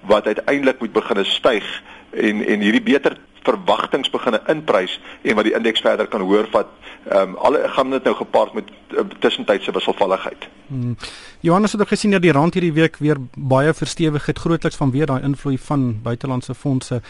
wat 0.07 0.27
uiteindelik 0.27 0.81
moet 0.81 0.93
begine 0.93 1.25
styg 1.25 1.83
en 2.11 2.45
en 2.47 2.61
hierdie 2.61 2.83
beter 2.83 3.17
verwagtinge 3.47 4.11
beginne 4.11 4.41
inprys 4.51 4.99
en 5.23 5.39
wat 5.39 5.47
die 5.49 5.55
indeks 5.57 5.85
verder 5.85 6.09
kan 6.11 6.25
hoor 6.27 6.49
vat. 6.53 6.71
Ehm 7.07 7.35
um, 7.35 7.37
alle 7.47 7.63
gaan 7.77 7.91
dit 7.95 8.05
nou 8.05 8.15
gepaard 8.19 8.55
met 8.59 8.71
uh, 8.91 9.05
tussentydse 9.23 9.73
wisselvalligheid. 9.73 10.49
Hmm. 10.67 10.97
Johannes 11.41 11.73
het 11.73 11.81
ook 11.81 11.93
gesien 11.95 12.11
dat 12.11 12.23
die 12.23 12.33
rand 12.33 12.55
hierdie 12.55 12.73
week 12.73 12.97
weer 12.99 13.21
baie 13.37 13.75
verstewig 13.75 14.27
het 14.27 14.39
grootliks 14.43 14.81
vanweë 14.81 15.07
daai 15.13 15.23
invloed 15.23 15.61
van 15.69 15.85
buitelandse 16.03 16.55
fondse. 16.55 17.01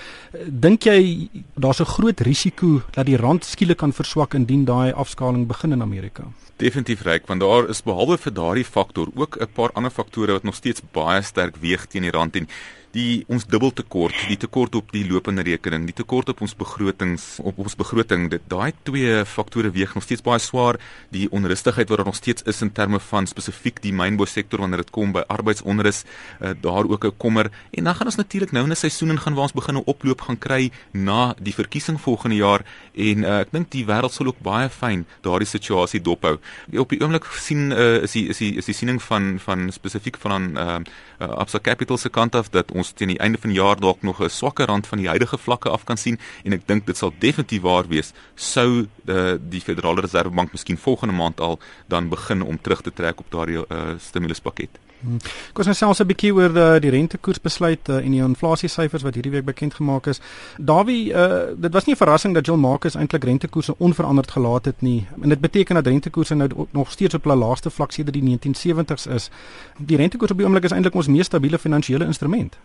Dink 0.46 0.84
jy 0.84 1.28
daar's 1.54 1.81
'n 1.81 1.93
groot 1.96 2.20
risiko 2.20 2.82
dat 2.90 3.06
die 3.06 3.16
rand 3.16 3.44
skielik 3.44 3.76
kan 3.76 3.93
verswak 3.93 4.34
indien 4.34 4.64
daai 4.64 4.93
afskaling 4.93 5.46
begin 5.46 5.72
in 5.72 5.82
Amerika? 5.82 6.25
Definitief 6.56 7.02
reik 7.02 7.26
want 7.26 7.40
daar 7.40 7.69
is 7.69 7.82
behalwe 7.82 8.19
vir 8.19 8.32
daardie 8.32 8.64
faktor 8.64 9.08
ook 9.14 9.37
'n 9.40 9.52
paar 9.52 9.72
ander 9.72 9.90
faktore 9.90 10.32
wat 10.32 10.43
nog 10.43 10.54
steeds 10.54 10.82
baie 10.93 11.22
sterk 11.22 11.56
weeg 11.56 11.87
teen 11.87 12.02
die 12.02 12.10
rand 12.10 12.37
en 12.37 12.48
die 12.96 13.25
ons 13.32 13.44
dubbeltekort, 13.44 14.16
die 14.31 14.38
tekort 14.40 14.76
op 14.78 14.93
die 14.94 15.04
lopende 15.08 15.44
rekening, 15.46 15.84
die 15.88 15.96
tekort 15.96 16.31
op 16.32 16.40
ons 16.44 16.54
begrotings, 16.56 17.26
op 17.44 17.58
ons 17.60 17.76
begroting, 17.76 18.28
dit 18.32 18.44
daai 18.48 18.72
twee 18.88 19.19
faktore 19.28 19.70
weeg 19.75 19.93
nog 19.96 20.06
steeds 20.06 20.25
baie 20.25 20.40
swaar. 20.40 20.78
Die 21.12 21.26
onrustigheid 21.34 21.90
wat 21.90 22.00
daar 22.00 22.10
nog 22.10 22.19
steeds 22.19 22.46
is 22.48 22.62
in 22.64 22.72
terme 22.72 23.00
van 23.10 23.28
spesifiek 23.28 23.82
die 23.84 23.93
mynbou 23.96 24.26
sektor 24.31 24.62
wanneer 24.64 24.84
dit 24.84 24.93
kom 24.94 25.12
by 25.16 25.26
arbeidsonrus, 25.32 26.04
uh, 26.40 26.54
daar 26.60 26.88
ook 26.88 27.04
'n 27.04 27.16
kommer. 27.19 27.50
En 27.72 27.84
dan 27.84 27.94
gaan 27.94 28.06
ons 28.06 28.16
natuurlik 28.16 28.52
nou 28.52 28.64
in 28.64 28.72
'n 28.72 28.76
seisoen 28.76 29.10
in 29.10 29.20
gaan 29.20 29.34
waar 29.34 29.48
ons 29.48 29.52
begin 29.52 29.76
'n 29.76 29.84
oploop 29.84 30.20
gaan 30.20 30.38
kry 30.38 30.70
na 30.93 31.34
die 31.40 31.54
verkiesing 31.54 32.00
volgende 32.00 32.37
jaar 32.37 32.64
en 32.94 33.19
uh, 33.25 33.40
ek 33.40 33.52
dink 33.52 33.70
die 33.70 33.84
wêreld 33.84 34.12
sal 34.12 34.26
ook 34.26 34.40
baie 34.40 34.69
fyn 34.69 35.06
daardie 35.20 35.48
situasie 35.48 36.00
dophou. 36.00 36.38
Op 36.78 36.88
die 36.88 37.00
oomblik 37.00 37.25
sien 37.25 37.70
uh, 37.72 38.02
is 38.02 38.12
die 38.12 38.28
is 38.28 38.38
die 38.38 38.56
is 38.56 38.64
die 38.64 38.75
siening 38.75 39.02
van 39.02 39.38
van 39.38 39.70
spesifiek 39.72 40.16
van 40.16 40.56
uh, 40.56 40.78
uh, 41.20 41.28
Absa 41.28 41.58
Capital 41.60 41.98
se 41.98 42.08
kant 42.08 42.34
af 42.34 42.50
dat 42.50 42.72
ons 42.86 42.94
teen 42.98 43.12
die 43.14 43.18
einde 43.22 43.38
van 43.42 43.50
die 43.52 43.58
jaar 43.58 43.80
dalk 43.80 44.02
nog 44.02 44.22
'n 44.22 44.30
swakker 44.30 44.66
rand 44.66 44.86
van 44.86 44.98
die 44.98 45.08
huidige 45.08 45.38
vlakke 45.38 45.68
af 45.70 45.84
kan 45.84 45.96
sien 45.96 46.18
en 46.44 46.52
ek 46.52 46.66
dink 46.66 46.86
dit 46.86 46.96
sal 46.96 47.12
definitief 47.18 47.62
waar 47.62 47.88
wees 47.88 48.12
sou 48.34 48.86
uh, 49.06 49.34
die 49.40 49.60
Federale 49.60 50.00
Reservebank 50.00 50.52
miskien 50.52 50.78
volgende 50.78 51.14
maand 51.14 51.40
al 51.40 51.58
dan 51.88 52.08
begin 52.08 52.42
om 52.42 52.60
terug 52.60 52.82
te 52.82 52.92
trek 52.92 53.18
op 53.18 53.30
daardie 53.30 53.58
uh, 53.58 53.94
stimuluspakket. 53.98 54.78
Hmm. 55.00 55.18
Kom 55.52 55.66
ons 55.66 55.78
selfs 55.78 56.00
'n 56.00 56.06
bietjie 56.06 56.32
oor 56.34 56.52
die, 56.52 56.80
die 56.80 56.90
rentekoersbesluit 56.90 57.88
uh, 57.88 57.96
en 57.96 58.10
die 58.10 58.22
inflasiesyfers 58.22 59.02
wat 59.02 59.14
hierdie 59.14 59.32
week 59.32 59.44
bekend 59.44 59.74
gemaak 59.74 60.06
is. 60.06 60.20
Dawie, 60.56 61.12
uh, 61.12 61.52
dit 61.56 61.72
was 61.72 61.84
nie 61.84 61.94
'n 61.94 61.98
verrassing 61.98 62.34
dat 62.34 62.46
Jill 62.46 62.56
Marcus 62.58 62.94
eintlik 62.94 63.24
rentekoerse 63.24 63.74
onveranderd 63.78 64.30
gelaat 64.30 64.64
het 64.64 64.80
nie. 64.80 65.06
En 65.22 65.28
dit 65.28 65.40
beteken 65.40 65.74
dat 65.74 65.86
rentekoerse 65.86 66.34
nou 66.34 66.66
nog 66.70 66.90
steeds 66.90 67.14
op 67.14 67.24
hulle 67.24 67.36
laagste 67.36 67.70
vlak 67.70 67.92
sedert 67.92 68.14
die 68.14 68.38
1970s 68.38 69.06
is. 69.12 69.30
Die 69.78 69.96
rentekoers 69.96 70.30
op 70.30 70.36
die 70.36 70.46
oomblik 70.46 70.64
is 70.64 70.72
eintlik 70.72 70.94
ons 70.94 71.06
mees 71.06 71.26
stabiele 71.26 71.58
finansiële 71.58 72.04
instrument. 72.04 72.56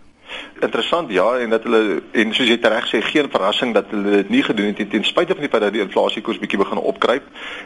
Interessant 0.61 1.11
ja 1.11 1.37
en 1.37 1.49
dat 1.49 1.63
hulle 1.63 2.01
en 2.11 2.33
soos 2.33 2.47
jy 2.47 2.57
reg 2.61 2.87
sê 2.89 3.01
geen 3.01 3.29
verrassing 3.31 3.73
dat 3.73 3.89
hulle 3.89 4.11
dit 4.21 4.29
nie 4.29 4.43
gedoen 4.43 4.65
het 4.71 4.77
nie 4.77 4.87
ten 4.87 5.03
spyte 5.03 5.33
van 5.33 5.41
die 5.41 5.49
feit 5.49 5.63
dat 5.63 5.73
die 5.73 5.81
inflasiekoers 5.81 6.39
bietjie 6.39 6.59
begin 6.61 6.77
opkruip. 6.77 7.23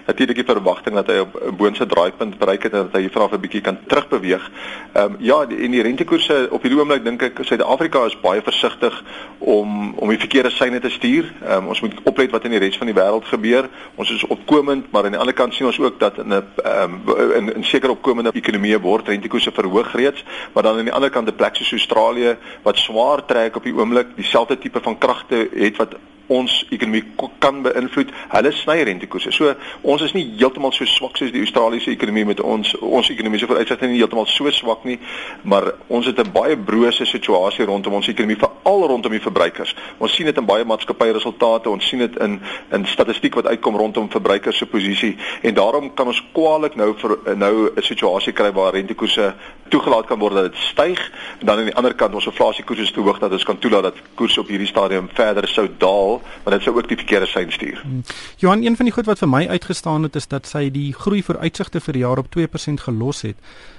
Natuurlik 0.07 0.39
die 0.39 0.47
verwagting 0.47 0.95
dat 0.95 1.07
hy 1.11 1.17
op 1.25 1.35
'n 1.35 1.55
boonse 1.55 1.85
draaipunt 1.85 2.37
bereik 2.37 2.63
het 2.63 2.73
en 2.73 2.87
dat 2.87 3.01
hy 3.01 3.09
vanaf 3.09 3.31
'n 3.31 3.39
bietjie 3.39 3.61
kan 3.61 3.77
terugbeweeg. 3.87 4.49
Ehm 4.93 5.11
um, 5.11 5.15
ja 5.19 5.41
en 5.41 5.71
die 5.71 5.81
rentekoerse 5.81 6.47
op 6.51 6.61
hierdie 6.61 6.79
oomblik 6.79 7.03
dink 7.03 7.21
ek 7.21 7.39
Suid-Afrika 7.41 8.05
is 8.05 8.19
baie 8.21 8.41
versigtig 8.41 9.03
om 9.37 9.93
om 9.95 10.09
die 10.09 10.19
verkeerde 10.19 10.49
seine 10.49 10.79
te 10.79 10.89
stuur. 10.89 11.33
Ehm 11.41 11.57
um, 11.57 11.67
ons 11.67 11.81
moet 11.81 11.93
oplet 12.03 12.31
wat 12.31 12.43
in 12.43 12.51
die 12.51 12.59
res 12.59 12.77
van 12.77 12.87
die 12.87 12.95
wêreld 12.95 13.25
gebeur. 13.25 13.69
Ons 13.95 14.11
is 14.11 14.23
opkomend, 14.27 14.91
maar 14.91 15.03
aan 15.03 15.11
die 15.11 15.19
ander 15.19 15.33
kant 15.33 15.53
sien 15.53 15.65
ons 15.65 15.79
ook 15.79 15.99
dat 15.99 16.17
in 16.17 16.33
'n 16.33 16.43
ehm 16.63 16.93
um, 17.07 17.33
in, 17.35 17.55
in 17.55 17.63
sekere 17.63 17.91
opkomende 17.91 18.31
ekonomieë 18.31 18.79
word 18.79 19.07
rentekoerse 19.07 19.51
verhoog 19.51 19.93
reeds, 19.93 20.23
maar 20.53 20.63
dan 20.63 20.77
aan 20.77 20.89
die 20.89 20.93
ander 20.93 21.09
kant 21.09 21.27
'n 21.27 21.35
plek 21.35 21.55
soos 21.55 21.71
Australië 21.71 22.37
wat 22.63 22.77
swaar 22.77 23.25
trek 23.25 23.55
op 23.55 23.63
die 23.63 23.75
oomblik, 23.75 24.15
dieselfde 24.15 24.57
tipe 24.57 24.81
van 24.81 24.97
kragte 24.97 25.49
het 25.53 25.77
wat 25.77 25.95
ons 26.27 26.65
ekonomie 26.73 27.03
kan 27.43 27.61
beïnvloed. 27.65 28.11
Hulle 28.31 28.51
sny 28.55 28.77
rentekoerse. 28.87 29.31
So 29.35 29.53
ons 29.85 30.03
is 30.05 30.13
nie 30.15 30.23
heeltemal 30.39 30.73
so 30.73 30.87
swak 30.89 31.17
soos 31.19 31.33
die 31.33 31.43
Australiese 31.43 31.91
ekonomie 31.93 32.25
met 32.31 32.41
ons 32.41 32.73
ons 32.81 33.09
ekonomie 33.13 33.39
se 33.41 33.49
vooruitsigte 33.49 33.89
nie 33.89 33.99
heeltemal 33.99 34.27
so 34.29 34.49
swak 34.53 34.85
nie, 34.89 34.97
maar 35.43 35.71
ons 35.87 36.09
het 36.09 36.19
'n 36.19 36.31
baie 36.33 36.57
brose 36.57 37.05
situasie 37.05 37.65
rondom 37.65 37.93
ons 37.93 38.07
ekonomie 38.07 38.37
veral 38.37 38.87
rondom 38.87 39.11
die 39.11 39.21
verbruikers. 39.21 39.75
Ons 39.97 40.15
sien 40.15 40.25
dit 40.25 40.37
in 40.37 40.45
baie 40.45 40.65
maatskappye 40.65 41.13
resultate, 41.13 41.69
ons 41.69 41.87
sien 41.87 41.99
dit 41.99 42.17
in 42.17 42.41
in 42.71 42.85
statistiek 42.85 43.35
wat 43.35 43.47
uitkom 43.47 43.75
rondom 43.75 44.09
verbruikers 44.09 44.57
se 44.57 44.65
posisie 44.65 45.17
en 45.41 45.53
daarom 45.53 45.93
kan 45.93 46.07
ons 46.07 46.23
kwaliek 46.33 46.75
nou 46.75 46.93
vir 46.97 47.35
nou 47.35 47.69
'n 47.75 47.81
situasie 47.81 48.33
kry 48.33 48.51
waar 48.51 48.73
rentekoerse 48.73 49.35
toegelaat 49.73 50.05
kan 50.05 50.19
word 50.19 50.37
dat 50.37 50.51
dit 50.51 50.61
styg 50.61 50.99
en 51.39 51.45
dan 51.45 51.57
aan 51.57 51.69
die 51.69 51.75
ander 51.75 51.95
kant 51.97 52.13
ons 52.13 52.27
inflasiekoers 52.29 52.79
is 52.85 52.91
te 52.91 53.01
hoog 53.01 53.19
dat 53.19 53.31
ons 53.31 53.43
kan 53.47 53.59
toelaat 53.59 53.89
dat 53.89 54.01
koers 54.19 54.37
op 54.37 54.49
hierdie 54.51 54.69
stadium 54.69 55.09
verder 55.13 55.47
sou 55.49 55.67
daal 55.81 56.21
want 56.43 56.55
dit 56.55 56.67
sou 56.67 56.75
ook 56.75 56.89
die 56.89 56.99
verkeerde 56.99 57.29
sein 57.29 57.51
stuur. 57.51 57.79
Hmm. 57.81 58.03
Johan, 58.37 58.63
een 58.63 58.75
van 58.75 58.85
die 58.85 58.93
goed 58.93 59.09
wat 59.09 59.23
vir 59.23 59.31
my 59.31 59.47
uitgestaan 59.47 60.03
het 60.03 60.15
is 60.15 60.27
dat 60.27 60.47
sy 60.47 60.69
die 60.69 60.91
groei 60.93 61.23
vooruitsigte 61.23 61.81
vir 61.81 61.97
die 61.97 62.05
jaar 62.05 62.21
op 62.21 62.29
2% 62.37 62.85
gelos 62.87 63.21
het. 63.25 63.37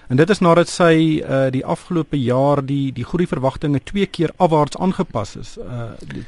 En 0.08 0.16
dit 0.16 0.30
is 0.30 0.42
nadat 0.42 0.70
sy 0.70 1.22
uh 1.22 1.46
die 1.50 1.64
afgelope 1.64 2.18
jaar 2.18 2.62
die 2.66 2.92
die 2.94 3.04
groei 3.04 3.26
verwagtinge 3.26 3.80
twee 3.84 4.06
keer 4.06 4.32
afwaarts 4.36 4.78
aangepas 4.78 5.36
is. 5.36 5.56
Uh 5.58 5.94
die, 6.12 6.24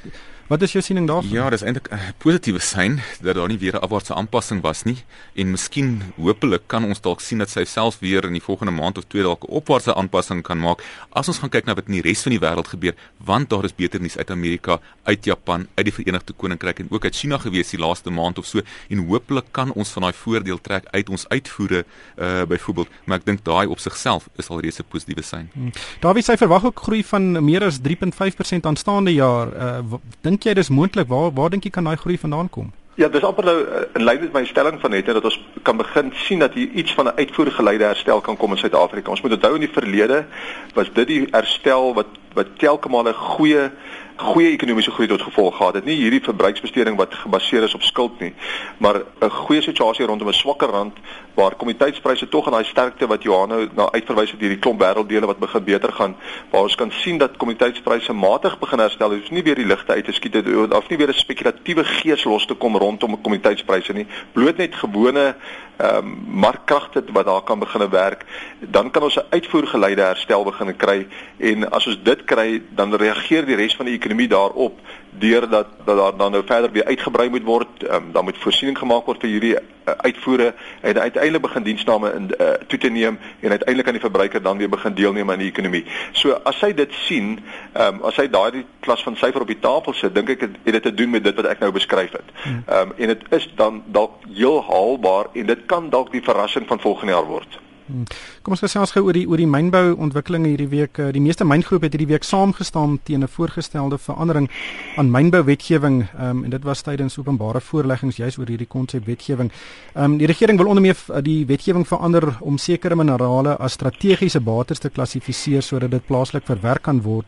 Wat 0.48 0.62
is 0.64 0.72
jou 0.72 0.80
siening 0.80 1.04
daarvan? 1.04 1.28
Ja, 1.28 1.50
dis 1.52 1.60
eintlik 1.60 1.90
'n 1.92 2.14
positiewe 2.18 2.58
sein 2.58 3.02
dat 3.20 3.34
daar 3.34 3.48
nie 3.48 3.58
weer 3.58 3.74
'n 3.76 3.84
afwaartse 3.84 4.14
aanpassing 4.14 4.62
was 4.62 4.82
nie 4.82 4.96
en 5.34 5.50
miskien 5.50 6.02
hopelik 6.16 6.62
kan 6.66 6.84
ons 6.84 7.00
dalk 7.00 7.20
sien 7.20 7.38
dat 7.38 7.50
sy 7.50 7.64
self 7.64 7.98
weer 7.98 8.24
in 8.24 8.32
die 8.32 8.42
volgende 8.42 8.72
maand 8.72 8.98
of 8.98 9.04
twee 9.04 9.22
dalk 9.22 9.44
'n 9.44 9.52
opwaartse 9.52 9.94
aanpassing 9.94 10.42
kan 10.42 10.58
maak 10.58 10.82
as 11.12 11.28
ons 11.28 11.38
gaan 11.38 11.50
kyk 11.50 11.66
na 11.66 11.74
wat 11.74 11.86
in 11.86 11.92
die 11.92 12.02
res 12.02 12.22
van 12.22 12.32
die 12.32 12.40
wêreld 12.40 12.68
gebeur, 12.68 12.94
want 13.16 13.50
daar 13.50 13.64
is 13.64 13.74
beter 13.74 14.00
nuus 14.00 14.16
uit 14.16 14.30
Amerika, 14.30 14.80
uit 15.02 15.24
Japan, 15.24 15.66
uit 15.74 15.84
die 15.84 15.92
Verenigde 15.92 16.32
Koninkryk 16.32 16.78
en 16.78 16.86
ook 16.90 17.04
uit 17.04 17.16
China 17.16 17.38
gewees 17.38 17.70
die 17.70 17.80
laaste 17.80 18.10
maand 18.10 18.38
of 18.38 18.46
so 18.46 18.60
en 18.88 18.98
hopelik 18.98 19.44
kan 19.50 19.72
ons 19.72 19.90
van 19.90 20.02
daai 20.02 20.14
voordeel 20.14 20.60
trek 20.60 20.84
uit 20.90 21.08
ons 21.08 21.28
uitvoere 21.28 21.84
uh 22.16 22.42
byvoorbeeld, 22.46 22.88
maar 23.04 23.18
ek 23.18 23.24
dink 23.24 23.44
daai 23.44 23.66
op 23.66 23.78
sigself 23.78 24.28
is 24.36 24.48
al 24.48 24.60
reeds 24.60 24.78
'n 24.78 24.84
positiewe 24.88 25.22
sein. 25.22 25.50
Hmm. 25.52 25.72
Daar 26.00 26.14
wie 26.14 26.22
sy 26.22 26.36
verwag 26.36 26.64
ook 26.64 26.80
groei 26.80 27.04
van 27.04 27.44
meer 27.44 27.64
as 27.64 27.78
3.5% 27.78 28.64
aanstaande 28.66 29.12
jaar. 29.12 29.48
Uh 29.52 29.98
dink 30.22 30.37
dink 30.38 30.46
jy 30.46 30.54
dis 30.54 30.70
moontlik? 30.70 31.08
Waar 31.10 31.32
waar 31.34 31.50
dink 31.50 31.64
jy 31.66 31.70
kan 31.74 31.84
daai 31.84 31.96
groei 31.96 32.18
vandaan 32.18 32.48
kom? 32.48 32.70
Ja, 32.98 33.08
dis 33.08 33.22
amper 33.22 33.44
nou 33.46 33.56
eh, 33.62 33.82
in 33.94 34.04
lyn 34.04 34.20
met 34.20 34.32
my 34.32 34.44
stelling 34.46 34.78
van 34.80 34.90
net 34.90 35.06
dat 35.06 35.24
ons 35.24 35.38
kan 35.66 35.76
begin 35.78 36.12
sien 36.14 36.38
dat 36.38 36.54
hier 36.54 36.70
iets 36.74 36.94
van 36.94 37.06
'n 37.06 37.18
uitvoergeleide 37.18 37.84
herstel 37.84 38.20
kan 38.20 38.36
kom 38.36 38.50
in 38.52 38.58
Suid-Afrika. 38.58 39.10
Ons 39.10 39.22
moet 39.22 39.32
onthou 39.32 39.54
in 39.54 39.66
die 39.66 39.72
verlede 39.72 40.26
was 40.74 40.92
dit 40.92 41.06
die 41.06 41.26
herstel 41.30 41.94
wat 41.94 42.06
wat 42.34 42.46
telke 42.58 42.88
male 42.88 43.12
goeie 43.12 43.70
goeie 44.18 44.50
ekonomiese 44.50 44.90
groei 44.90 45.08
tot 45.08 45.22
gevolg 45.22 45.56
gehad 45.56 45.74
het. 45.74 45.84
Nie 45.84 45.96
hierdie 45.96 46.22
verbruiksbesteding 46.22 46.96
wat 46.98 47.14
gebaseer 47.14 47.62
is 47.62 47.74
op 47.74 47.82
skuld 47.82 48.20
nie, 48.20 48.34
maar 48.78 49.02
'n 49.20 49.30
goeie 49.30 49.62
situasie 49.62 50.06
rondom 50.06 50.28
'n 50.28 50.32
swakker 50.32 50.68
rand 50.68 50.96
waar 51.34 51.54
kommoditeitspryse 51.54 52.28
tog 52.28 52.46
aan 52.46 52.52
daai 52.52 52.64
sterkte 52.64 53.06
wat 53.06 53.22
Johan 53.22 53.48
nou 53.48 53.68
na 53.74 53.90
uitverwys 53.90 54.30
het 54.30 54.40
hierdie 54.40 54.58
klomp 54.58 54.82
wêrelddele 54.82 55.26
wat 55.26 55.38
begin 55.38 55.64
beter 55.64 55.92
gaan, 55.92 56.16
waar 56.50 56.62
ons 56.62 56.74
kan 56.74 56.90
sien 56.90 57.18
dat 57.18 57.36
kommoditeitspryse 57.36 58.12
matig 58.12 58.58
begin 58.58 58.78
herstel. 58.78 59.08
Dit 59.08 59.22
is 59.22 59.30
nie 59.30 59.42
weer 59.42 59.54
die 59.54 59.66
ligte 59.66 59.92
uit 59.92 60.04
te 60.04 60.12
skiet 60.12 60.34
het 60.34 60.74
of 60.74 60.88
nie 60.88 60.98
weer 60.98 61.08
'n 61.08 61.12
spekulatiewe 61.12 61.84
gees 61.84 62.24
los 62.24 62.46
te 62.46 62.54
kom 62.54 62.76
rondom 62.76 63.20
kommoditeitspryse 63.20 63.92
nie. 63.92 64.06
Bloot 64.32 64.56
net 64.56 64.74
gewone 64.74 65.34
ehm 65.78 65.96
um, 65.96 66.16
markkragte 66.26 67.04
wat 67.12 67.26
daar 67.26 67.42
kan 67.42 67.58
begine 67.58 67.88
werk, 67.88 68.24
dan 68.58 68.90
kan 68.90 69.02
ons 69.02 69.16
'n 69.16 69.26
uitvoergeleide 69.30 70.02
herstel 70.02 70.44
begin 70.44 70.76
kry 70.76 71.06
en 71.36 71.70
as 71.70 71.86
ons 71.86 72.02
dit 72.02 72.24
kry, 72.24 72.62
dan 72.70 72.94
reageer 72.94 73.46
die 73.46 73.54
res 73.54 73.76
van 73.76 73.86
die 73.86 73.94
ekonomie 73.94 74.07
daarop 74.28 74.80
deurdat 75.18 75.66
dat 75.84 75.96
daar 75.96 76.16
dan 76.16 76.30
nou 76.30 76.42
verder 76.46 76.72
weer 76.72 76.84
uitgebrei 76.84 77.28
moet 77.28 77.42
word, 77.42 77.90
um, 77.90 78.12
dan 78.12 78.24
moet 78.24 78.38
voorsiening 78.38 78.78
gemaak 78.78 79.06
word 79.06 79.20
vir 79.20 79.30
hierdie 79.30 79.54
uh, 79.54 79.60
uitvoere 79.96 80.54
en 80.80 81.00
uiteindelik 81.00 81.42
begin 81.42 81.62
diensname 81.62 82.12
in 82.12 82.30
uh, 82.40 82.50
toe 82.66 82.78
te 82.78 82.88
neem 82.88 83.18
en 83.40 83.50
uiteindelik 83.50 83.86
aan 83.86 83.98
die 83.98 84.04
verbruiker 84.04 84.42
dan 84.42 84.58
weer 84.58 84.68
begin 84.68 84.94
deelneem 84.94 85.30
aan 85.30 85.38
die 85.38 85.50
ekonomie. 85.50 85.84
So 86.12 86.32
as 86.44 86.60
hy 86.60 86.72
dit 86.72 86.92
sien, 86.92 87.38
um, 87.74 88.02
as 88.02 88.16
hy 88.16 88.28
daardie 88.30 88.64
klas 88.80 89.02
van 89.02 89.16
syfer 89.16 89.40
op 89.40 89.52
die 89.52 89.60
tafel 89.60 89.94
sit, 89.94 90.14
dink 90.14 90.30
ek 90.36 90.46
het, 90.46 90.58
het 90.64 90.78
dit 90.78 90.82
te 90.82 90.94
doen 90.94 91.10
met 91.10 91.24
dit 91.24 91.36
wat 91.36 91.50
ek 91.50 91.64
nou 91.64 91.72
beskryf 91.74 92.12
het. 92.18 92.34
Hmm. 92.42 92.62
Ehm 92.66 92.90
um, 92.90 92.96
en 92.98 93.14
dit 93.14 93.24
is 93.30 93.48
dan 93.56 93.82
dalk 93.86 94.26
heel 94.34 94.62
haalbaar 94.64 95.32
en 95.32 95.46
dit 95.46 95.66
kan 95.66 95.90
dalk 95.90 96.12
die 96.12 96.22
verrassing 96.22 96.66
van 96.66 96.80
volgende 96.80 97.12
jaar 97.12 97.26
word. 97.26 97.58
Hmm. 97.88 98.04
Kom 98.44 98.52
ons 98.52 98.60
gesels 98.60 98.90
gou 98.92 99.06
oor 99.06 99.16
die 99.16 99.24
oor 99.24 99.40
die 99.40 99.48
mynbou 99.48 99.94
ontwikkelinge 99.96 100.50
hierdie 100.50 100.68
week. 100.68 100.98
Eh, 101.00 101.08
die 101.16 101.22
meeste 101.24 101.46
myngroepe 101.48 101.88
het 101.88 101.94
hierdie 101.96 102.10
week 102.10 102.26
saamgestaan 102.28 102.98
teen 103.08 103.24
'n 103.24 103.28
voorgestelde 103.28 103.98
verandering 103.98 104.50
aan 104.96 105.10
mynbouwetgewing 105.10 106.04
um, 106.20 106.44
en 106.44 106.50
dit 106.50 106.64
was 106.64 106.82
tydens 106.82 107.18
openbare 107.18 107.60
voorleggings 107.60 108.16
juis 108.16 108.38
oor 108.38 108.46
hierdie 108.46 108.68
konsep 108.68 109.06
wetgewing. 109.06 109.50
Um, 109.96 110.18
die 110.18 110.26
regering 110.26 110.58
wil 110.58 110.68
onder 110.68 110.82
meer 110.82 110.96
eh, 111.08 111.22
die 111.22 111.46
wetgewing 111.46 111.86
verander 111.86 112.36
om 112.40 112.58
sekere 112.58 112.96
minerale 112.96 113.56
as 113.56 113.72
strategiese 113.72 114.40
bates 114.40 114.78
te 114.78 114.90
klassifiseer 114.90 115.62
sodat 115.62 115.90
dit 115.90 116.06
plaaslik 116.06 116.44
verwerk 116.44 116.82
kan 116.82 117.02
word. 117.02 117.26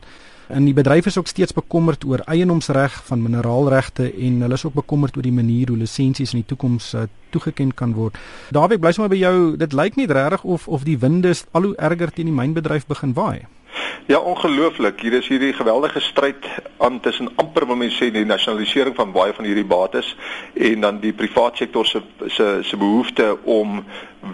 En 0.51 0.65
die 0.67 0.73
bedryf 0.75 1.05
is 1.05 1.17
ook 1.17 1.29
steeds 1.31 1.53
bekommerd 1.55 2.03
oor 2.03 2.19
eienoomsreg 2.27 2.97
van 3.07 3.21
mineraalregte 3.23 4.09
en 4.11 4.41
hulle 4.43 4.57
is 4.59 4.65
ook 4.67 4.73
bekommerd 4.73 5.15
oor 5.15 5.23
die 5.23 5.31
manier 5.31 5.71
hoe 5.71 5.77
lisensies 5.79 6.33
in 6.33 6.41
die 6.41 6.47
toekoms 6.49 6.89
uh, 6.93 7.05
toegeken 7.31 7.71
kan 7.73 7.93
word. 7.95 8.17
Dawie, 8.51 8.79
bly 8.79 8.91
sommer 8.91 9.13
by 9.13 9.21
jou. 9.21 9.35
Dit 9.57 9.71
lyk 9.71 9.95
nie 9.95 10.09
regtig 10.11 10.43
of 10.43 10.67
of 10.67 10.83
die 10.83 10.97
winde 10.99 11.31
al 11.55 11.69
hoe 11.69 11.75
erger 11.79 12.11
teen 12.11 12.27
die 12.27 12.35
mynbedryf 12.35 12.83
begin 12.91 13.15
waai. 13.15 13.47
Ja, 14.05 14.19
ongelooflik. 14.19 15.01
Hier 15.01 15.13
is 15.13 15.27
hierdie 15.27 15.53
geweldige 15.53 15.99
stryd 15.99 16.45
aan 16.77 16.99
tussen 16.99 17.29
amper 17.35 17.65
wat 17.65 17.77
mense 17.77 17.97
sê 17.97 18.09
die 18.11 18.25
nasionalisering 18.25 18.95
van 18.95 19.11
baie 19.15 19.33
van 19.33 19.45
hierdie 19.45 19.65
bates 19.65 20.15
en 20.53 20.81
dan 20.81 20.99
die 20.99 21.13
private 21.13 21.61
sektor 21.63 21.85
se 21.85 22.01
se 22.27 22.47
se 22.61 22.77
behoefte 22.77 23.37
om 23.43 23.83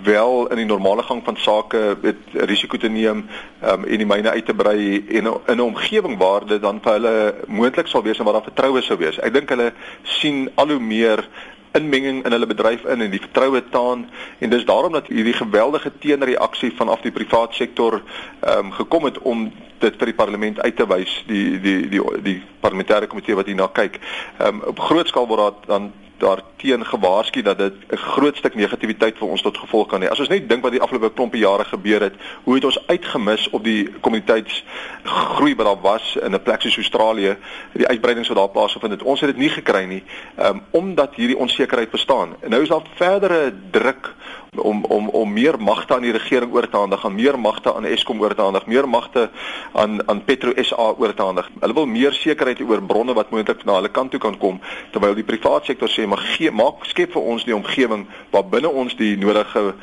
wel 0.04 0.48
in 0.48 0.58
die 0.58 0.66
normale 0.66 1.04
gang 1.04 1.22
van 1.24 1.38
sake 1.38 1.98
met 2.02 2.16
risiko 2.34 2.78
te 2.78 2.90
neem 2.90 3.26
um, 3.64 3.86
en 3.86 3.98
die 3.98 4.08
myne 4.08 4.30
uit 4.30 4.46
te 4.46 4.56
brei 4.56 5.06
en 5.08 5.30
in 5.46 5.58
'n 5.58 5.68
omgewing 5.68 6.18
waar 6.18 6.46
dit 6.46 6.62
dan 6.62 6.80
vir 6.82 6.92
hulle 6.92 7.36
moontlik 7.48 7.88
sal 7.88 8.04
wees 8.04 8.18
en 8.18 8.26
waar 8.26 8.40
daar 8.40 8.50
vertroue 8.50 8.82
sou 8.82 8.98
wees. 8.98 9.20
Ek 9.20 9.34
dink 9.34 9.50
hulle 9.50 9.74
sien 10.04 10.50
al 10.56 10.68
hoe 10.68 10.80
meer 10.80 11.28
inmenging 11.72 12.26
in 12.26 12.32
hulle 12.32 12.48
bedryf 12.48 12.84
in 12.86 13.02
en 13.02 13.12
die 13.12 13.22
vertroue 13.22 13.64
taan 13.70 14.10
en 14.40 14.50
dis 14.50 14.66
daarom 14.66 14.92
dat 14.92 15.08
hierdie 15.08 15.34
geweldige 15.34 15.92
teenreaksie 16.00 16.74
vanaf 16.76 17.02
die 17.02 17.12
private 17.12 17.56
sektor 17.56 18.02
ehm 18.40 18.66
um, 18.66 18.72
gekom 18.72 19.04
het 19.04 19.20
om 19.20 19.52
dit 19.80 19.96
vir 19.98 20.06
die 20.06 20.18
parlement 20.18 20.60
uit 20.62 20.76
te 20.76 20.88
wys 20.88 21.24
die 21.28 21.60
die 21.62 21.80
die 21.90 22.02
die, 22.24 22.42
parlementêre 22.62 23.08
komitee 23.08 23.36
wat 23.36 23.46
hierna 23.46 23.68
kyk. 23.68 24.00
Ehm 24.38 24.48
um, 24.48 24.62
op 24.74 24.80
groot 24.80 25.08
skaal 25.08 25.28
word 25.28 25.40
daar 25.40 25.78
dan 25.78 25.92
daar 26.20 26.42
teen 26.56 26.86
gewaarsku 26.86 27.42
dat 27.42 27.58
dit 27.58 27.74
'n 27.90 27.96
groot 27.96 28.38
stuk 28.38 28.56
negativiteit 28.56 29.18
vir 29.18 29.28
ons 29.28 29.42
tot 29.42 29.58
gevolg 29.58 29.88
kan 29.88 30.02
hê. 30.02 30.10
As 30.10 30.20
ons 30.20 30.30
net 30.30 30.50
dink 30.50 30.64
wat 30.64 30.72
die 30.72 30.82
afgelope 30.82 31.14
klompie 31.14 31.42
jare 31.42 31.66
gebeur 31.66 32.02
het, 32.02 32.14
hoe 32.44 32.56
het 32.56 32.66
ons 32.66 32.88
uitgemis 32.88 33.50
op 33.50 33.64
die 33.64 33.90
kommuniteitsgroei 34.00 35.56
wat 35.56 35.66
daar 35.66 35.82
was 35.82 36.16
in 36.16 36.34
'n 36.34 36.44
plek 36.44 36.62
soos 36.62 36.78
Australië, 36.78 37.38
die 37.74 37.88
uitbreidings 37.88 38.28
wat 38.28 38.38
daar 38.38 38.50
plaasgevind 38.50 38.92
het. 38.92 39.04
Ons 39.04 39.22
het 39.22 39.30
dit 39.30 39.38
nie 39.38 39.50
gekry 39.50 39.86
nie, 39.86 40.04
um, 40.40 40.62
omdat 40.72 41.16
hierdie 41.16 41.38
onsekerheid 41.38 41.92
bestaan. 41.92 42.36
En 42.40 42.50
nou 42.50 42.62
is 42.62 42.70
daar 42.70 42.82
verdere 42.96 43.54
druk 43.72 44.16
om 44.56 44.86
om 44.86 45.10
om 45.10 45.34
meer 45.34 45.60
magte 45.60 45.96
aan 45.96 46.02
die 46.02 46.12
regering 46.12 46.54
oor 46.54 46.70
te 46.70 46.78
handig, 46.78 47.06
aan 47.06 47.16
meer 47.16 47.40
magte 47.40 47.74
aan 47.74 47.86
Eskom 47.86 48.22
oor 48.22 48.36
te 48.36 48.42
handig, 48.42 48.66
meer 48.66 48.90
magte 48.90 49.30
aan 49.72 50.08
aan 50.10 50.24
Petro 50.24 50.52
SA 50.56 50.94
oor 50.98 51.14
te 51.14 51.22
handig. 51.22 51.50
Hulle 51.60 51.74
wil 51.74 51.86
meer 51.86 52.14
sekerheid 52.14 52.62
oor 52.62 52.82
bronne 52.82 53.14
wat 53.14 53.30
moontlik 53.30 53.64
na 53.66 53.78
hulle 53.80 53.92
kant 53.92 54.12
toe 54.12 54.20
kan 54.20 54.38
kom 54.38 54.60
terwyl 54.92 55.16
die 55.16 55.28
private 55.28 55.66
sektor 55.66 55.92
sê 55.92 56.07
maar 56.08 56.24
gee 56.36 56.52
maak 56.52 56.86
skep 56.86 57.12
vir 57.12 57.22
ons 57.22 57.46
die 57.46 57.56
omgewing 57.56 58.06
waar 58.32 58.46
binne 58.50 58.70
ons 58.70 58.96
die 58.96 59.16
nodige 59.18 59.74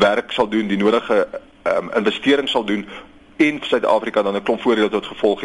werk 0.00 0.32
sal 0.32 0.48
doen, 0.48 0.68
die 0.68 0.80
nodige 0.80 1.26
um, 1.64 1.90
investering 1.96 2.48
sal 2.48 2.64
doen 2.64 2.86
en 3.36 3.60
Suid-Afrika 3.62 4.22
dan 4.22 4.36
'n 4.36 4.42
klomp 4.42 4.60
voordele 4.60 4.88
tot 4.88 5.06
gevolg. 5.06 5.40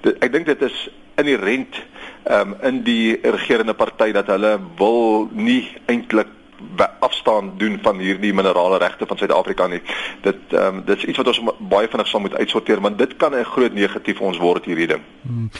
Dit, 0.00 0.16
ek 0.18 0.32
dink 0.32 0.46
dit 0.46 0.62
is 0.62 0.88
inherent 1.16 1.76
um, 2.30 2.54
in 2.62 2.82
die 2.82 3.18
regerende 3.22 3.74
party 3.74 4.12
dat 4.12 4.26
hulle 4.26 4.58
wil 4.76 5.28
nie 5.32 5.68
eintlik 5.86 6.28
afstaan 7.00 7.52
doen 7.56 7.78
van 7.82 7.98
hierdie 7.98 8.34
minerale 8.34 8.78
regte 8.78 9.06
van 9.06 9.16
Suid-Afrika 9.16 9.66
nie. 9.66 9.82
Dit 10.22 10.36
ehm 10.48 10.76
um, 10.76 10.82
dit 10.84 10.96
is 10.96 11.04
iets 11.04 11.16
wat 11.16 11.26
ons 11.26 11.40
baie 11.58 11.88
vinnig 11.88 12.08
sal 12.08 12.20
moet 12.20 12.34
uitsorteer 12.34 12.80
want 12.80 12.98
dit 12.98 13.16
kan 13.16 13.34
'n 13.34 13.44
groot 13.44 13.74
negatief 13.74 14.16
vir 14.16 14.26
ons 14.26 14.38
word 14.38 14.64
hierdie 14.64 14.86
ding. 14.86 15.02
Hmm. 15.22 15.50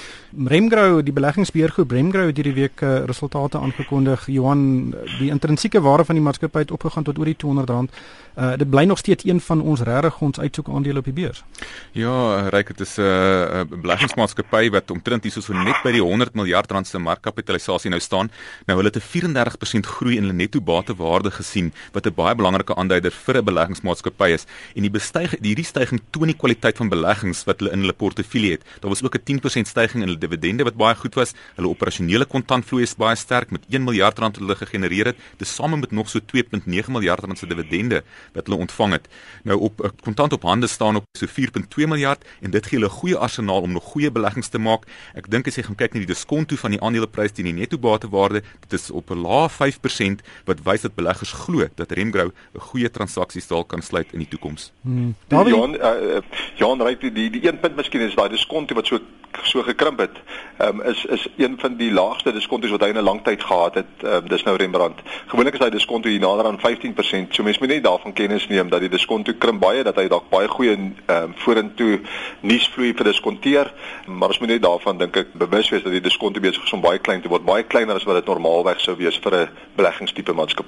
Remgrow, 0.47 1.03
die 1.05 1.13
beleggingsbeheergroep 1.13 1.91
Remgrow 1.91 2.27
het 2.27 2.37
hierdie 2.37 2.55
week 2.55 2.81
uh, 2.81 3.05
resultate 3.05 3.59
aangekondig. 3.59 4.27
Johan, 4.27 4.91
die 5.19 5.31
intrinsieke 5.31 5.81
waarde 5.81 6.05
van 6.05 6.15
die 6.15 6.25
maatskappy 6.25 6.59
het 6.59 6.71
opgegaan 6.71 7.03
tot 7.03 7.19
oor 7.19 7.25
die 7.25 7.37
200 7.37 7.71
rand. 7.71 7.91
Uh 8.35 8.57
dit 8.57 8.71
bly 8.71 8.85
nog 8.85 8.99
steeds 8.99 9.25
een 9.25 9.41
van 9.41 9.61
ons 9.61 9.81
regtig 9.81 10.21
ons 10.21 10.41
uitsoek 10.41 10.69
aandele 10.69 10.99
op 10.99 11.05
die 11.05 11.13
beurs. 11.13 11.45
Ja, 11.93 12.49
ryk 12.49 12.67
dit 12.67 12.81
is 12.81 12.97
'n 12.97 13.03
uh, 13.03 13.63
beleggingsmaatskappy 13.69 14.71
wat 14.71 14.91
omtrent 14.91 15.23
hierso 15.23 15.41
so 15.41 15.53
net 15.53 15.83
by 15.83 15.93
die 15.93 16.03
100 16.03 16.35
miljard 16.35 16.71
rand 16.71 16.87
se 16.87 16.99
markkapitalisasie 16.99 17.91
nou 17.91 18.01
staan. 18.01 18.31
Nou 18.67 18.79
hulle 18.79 18.91
het 18.93 18.97
'n 18.97 19.09
34% 19.09 19.87
groei 19.87 20.17
in 20.17 20.23
hulle 20.23 20.33
netto 20.33 20.61
batewaarde 20.95 21.31
gesien 21.31 21.73
wat 21.93 22.07
'n 22.07 22.15
baie 22.15 22.35
belangrike 22.35 22.75
aanduider 22.75 23.11
vir 23.11 23.37
'n 23.37 23.45
beleggingsmaatskappy 23.45 24.31
is. 24.33 24.47
En 24.75 24.83
die 24.83 24.91
bestyg 24.91 25.35
hierdie 25.41 25.65
stygings 25.65 26.03
toon 26.11 26.27
die 26.27 26.37
kwaliteit 26.37 26.77
van 26.77 26.89
beleggings 26.89 27.45
wat 27.45 27.61
hulle 27.61 27.73
in 27.73 27.81
hulle 27.81 27.93
portefeulje 27.93 28.51
het. 28.51 28.63
Daar 28.81 28.91
was 28.91 29.03
ook 29.03 29.15
'n 29.15 29.23
10% 29.25 29.67
stygings 29.69 30.03
in 30.03 30.09
hulle 30.09 30.19
dividende 30.19 30.65
wat 30.65 30.77
baie 30.77 30.95
goed 30.95 31.15
was. 31.15 31.35
Hulle 31.57 31.69
operasionele 31.69 32.25
kontantvloei 32.25 32.83
is 32.83 32.95
baie 32.95 33.17
sterk 33.17 33.51
met 33.51 33.63
1 33.69 33.85
miljard 33.85 34.19
rand 34.19 34.37
wat 34.37 34.47
hulle 34.47 34.57
gegenereer 34.57 35.07
het, 35.07 35.17
tesame 35.37 35.77
met 35.77 35.91
nog 35.91 36.09
so 36.09 36.21
2.9 36.21 36.91
miljard 36.91 37.21
rand 37.21 37.39
se 37.39 37.47
dividende 37.47 38.03
wat 38.33 38.47
hulle 38.47 38.59
ontvang 38.61 38.93
het. 38.93 39.09
Nou 39.43 39.61
op 39.61 39.85
eh, 39.85 39.91
kontant 40.03 40.33
op 40.33 40.43
hande 40.43 40.67
staan 40.67 40.97
op 40.97 41.05
so 41.19 41.27
4.2 41.27 41.87
miljard 41.87 42.25
en 42.41 42.51
dit 42.51 42.67
gee 42.67 42.79
hulle 42.79 42.91
'n 42.91 42.99
goeie 42.99 43.17
arsenaal 43.17 43.61
om 43.61 43.73
nog 43.73 43.85
goeie 43.85 44.11
beleggings 44.11 44.49
te 44.49 44.59
maak. 44.59 44.87
Ek 45.15 45.31
dink 45.31 45.47
as 45.47 45.57
jy 45.57 45.63
gaan 45.63 45.77
kyk 45.77 45.93
na 45.93 45.99
die 45.99 46.15
diskonto 46.15 46.57
van 46.57 46.71
die 46.71 46.81
aandeleprys 46.81 47.33
teen 47.33 47.45
die 47.45 47.53
netto 47.53 47.79
batewaarde, 47.79 48.43
dit 48.61 48.73
is 48.73 48.91
op 48.91 49.11
'n 49.11 49.23
lae 49.23 49.49
5% 49.49 50.23
wat 50.45 50.63
wys 50.65 50.84
dit 50.87 50.95
beleggers 50.95 51.33
glo 51.45 51.67
dat 51.75 51.93
Remgrow 51.97 52.31
'n 52.55 52.65
goeie 52.71 52.91
transaksies 52.91 53.49
dalk 53.49 53.69
kan 53.69 53.83
sluit 53.83 54.13
in 54.13 54.19
die 54.25 54.29
toekoms. 54.29 54.73
Hmm. 54.83 55.15
Jan 55.29 55.75
uh, 55.75 56.23
Jan 56.61 56.83
ry 56.83 56.97
die, 57.01 57.13
die 57.13 57.31
die 57.31 57.47
een 57.49 57.61
punt 57.61 57.77
miskien 57.77 58.01
is 58.01 58.15
daai 58.15 58.29
diskonto 58.29 58.75
wat 58.75 58.87
so 58.87 59.01
so 59.43 59.63
gekrimp 59.63 59.99
het. 59.99 60.17
Um, 60.59 60.83
is 60.83 61.05
is 61.05 61.27
een 61.37 61.57
van 61.59 61.77
die 61.77 61.93
laagste 61.93 62.33
diskontos 62.33 62.71
wat 62.71 62.81
hy 62.81 62.89
in 62.89 62.97
'n 62.97 63.03
lang 63.03 63.23
tyd 63.23 63.43
gehad 63.43 63.75
het. 63.75 63.93
Um, 64.03 64.29
dis 64.29 64.43
nou 64.43 64.57
Rembrandt. 64.57 65.01
Gewoonlik 65.27 65.55
is 65.55 65.61
hy 65.61 65.71
diskonto 65.71 66.09
hier 66.09 66.21
nader 66.21 66.47
aan 66.47 66.59
15%. 66.59 67.35
So 67.35 67.43
mense 67.43 67.59
moet 67.61 67.69
net 67.69 67.85
daarvan 67.85 68.13
kennis 68.13 68.47
neem 68.49 68.69
dat 68.69 68.81
die 68.81 68.89
diskonto 68.89 69.33
krimp 69.39 69.61
baie 69.61 69.83
dat 69.83 69.97
hy 69.97 70.09
dalk 70.09 70.29
baie 70.31 70.49
goeie 70.49 70.77
um, 71.07 71.35
vorentoe 71.35 72.01
nuusvloei 72.41 72.95
vir 72.95 73.05
diskonteer, 73.05 73.73
maar 74.07 74.29
ons 74.29 74.39
moet 74.39 74.49
net 74.49 74.63
daarvan 74.63 74.99
dink 74.99 75.17
ek 75.17 75.33
bewus 75.33 75.71
wees 75.71 75.83
dat 75.83 75.93
die 75.93 76.01
diskonto 76.01 76.41
besig 76.41 76.65
is 76.65 76.73
om 76.73 76.81
baie 76.81 76.99
klein 76.99 77.23
te 77.23 77.29
word, 77.29 77.45
baie 77.45 77.63
kleiner 77.63 77.95
as 77.97 78.05
wat 78.05 78.15
dit 78.15 78.27
normaalweg 78.27 78.81
sou 78.81 78.97
wees 78.97 79.19
vir 79.19 79.35
'n 79.35 79.49
beleggingstipe 79.77 80.33
maatskappy. 80.33 80.64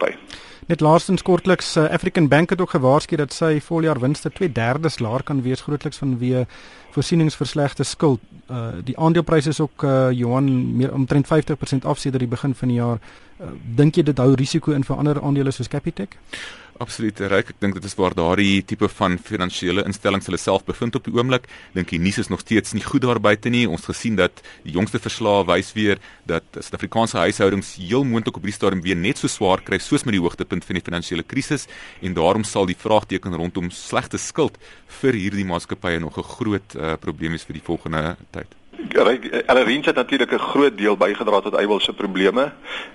Net 0.66 0.80
laastens 0.82 1.22
kortliks 1.22 1.76
uh, 1.76 1.84
African 1.94 2.28
Bank 2.28 2.50
het 2.50 2.60
ook 2.60 2.70
gewaarsku 2.74 3.16
dat 3.16 3.32
sy 3.32 3.60
voljaar 3.62 4.00
winste 4.02 4.30
2/3 4.30 4.98
laer 4.98 5.22
kan 5.22 5.42
wees 5.42 5.60
grootliks 5.62 6.00
vanweë 6.02 6.46
voorsieningsverslegte 6.90 7.84
skuld. 7.84 8.20
Uh, 8.50 8.68
die 8.84 8.98
aandelepryse 8.98 9.48
is 9.48 9.60
ook 9.60 9.82
uh, 9.82 10.10
Johan 10.10 10.76
meer 10.76 10.94
omtrent 10.94 11.26
50% 11.26 11.86
af 11.86 11.98
sedert 11.98 12.24
die 12.24 12.28
begin 12.28 12.54
van 12.54 12.68
die 12.68 12.76
jaar. 12.76 12.98
Uh, 13.40 13.46
Dink 13.76 13.94
jy 13.96 14.02
dit 14.02 14.18
hou 14.18 14.34
risiko 14.34 14.72
in 14.72 14.84
vir 14.84 14.96
ander 14.96 15.22
aandele 15.22 15.50
soos 15.50 15.68
Capitec? 15.68 16.18
Absoluut 16.82 17.20
reg. 17.32 17.50
Ek 17.52 17.60
dink 17.62 17.76
dit 17.78 17.84
is 17.88 17.94
waar 17.96 18.12
daardie 18.16 18.60
tipe 18.68 18.88
van 18.98 19.16
finansiële 19.22 19.84
instellings 19.88 20.28
hulle 20.28 20.40
self 20.40 20.64
bevind 20.66 20.98
op 20.98 21.06
die 21.06 21.14
oomblik. 21.16 21.46
Dink 21.72 21.92
die 21.94 22.00
nuus 22.02 22.18
is 22.20 22.28
nog 22.28 22.42
steeds 22.44 22.74
nie 22.76 22.84
goed 22.84 23.04
daar 23.06 23.20
buite 23.22 23.48
nie. 23.52 23.64
Ons 23.68 23.86
gesien 23.88 24.18
dat 24.18 24.42
die 24.66 24.74
jongste 24.76 25.00
verslae 25.00 25.46
wys 25.48 25.72
weer 25.76 26.02
dat 26.28 26.44
Suid-Afrikaanse 26.52 27.22
huishoudings 27.22 27.76
heel 27.80 28.04
moontlik 28.04 28.36
op 28.36 28.44
hierdie 28.44 28.58
stadium 28.58 28.84
weer 28.84 28.98
net 28.98 29.22
so 29.22 29.30
swaar 29.32 29.64
kry 29.64 29.80
soos 29.80 30.04
met 30.04 30.18
die 30.18 30.22
hoogtepunt 30.24 30.68
van 30.68 30.80
die 30.80 30.84
finansiële 30.84 31.24
krisis 31.24 31.64
en 32.04 32.18
daarom 32.18 32.44
sal 32.44 32.68
die 32.68 32.76
vraagteken 32.76 33.38
rondom 33.40 33.72
slegte 33.72 34.20
skuld 34.20 34.60
vir 35.00 35.16
hierdie 35.16 35.48
maatskappye 35.48 36.00
nog 36.00 36.18
'n 36.18 36.28
groot 36.36 36.76
uh, 36.76 36.96
probleem 37.00 37.32
wees 37.32 37.48
vir 37.48 37.56
die 37.56 37.64
volgende 37.64 38.16
tyd. 38.32 38.52
Alreeds 39.46 39.86
het 39.86 39.94
natuurlik 39.94 40.32
'n 40.32 40.38
groot 40.38 40.78
deel 40.78 40.96
bygedra 40.96 41.40
tot 41.40 41.54
Eywil 41.54 41.80
se 41.80 41.92
probleme. 41.92 42.52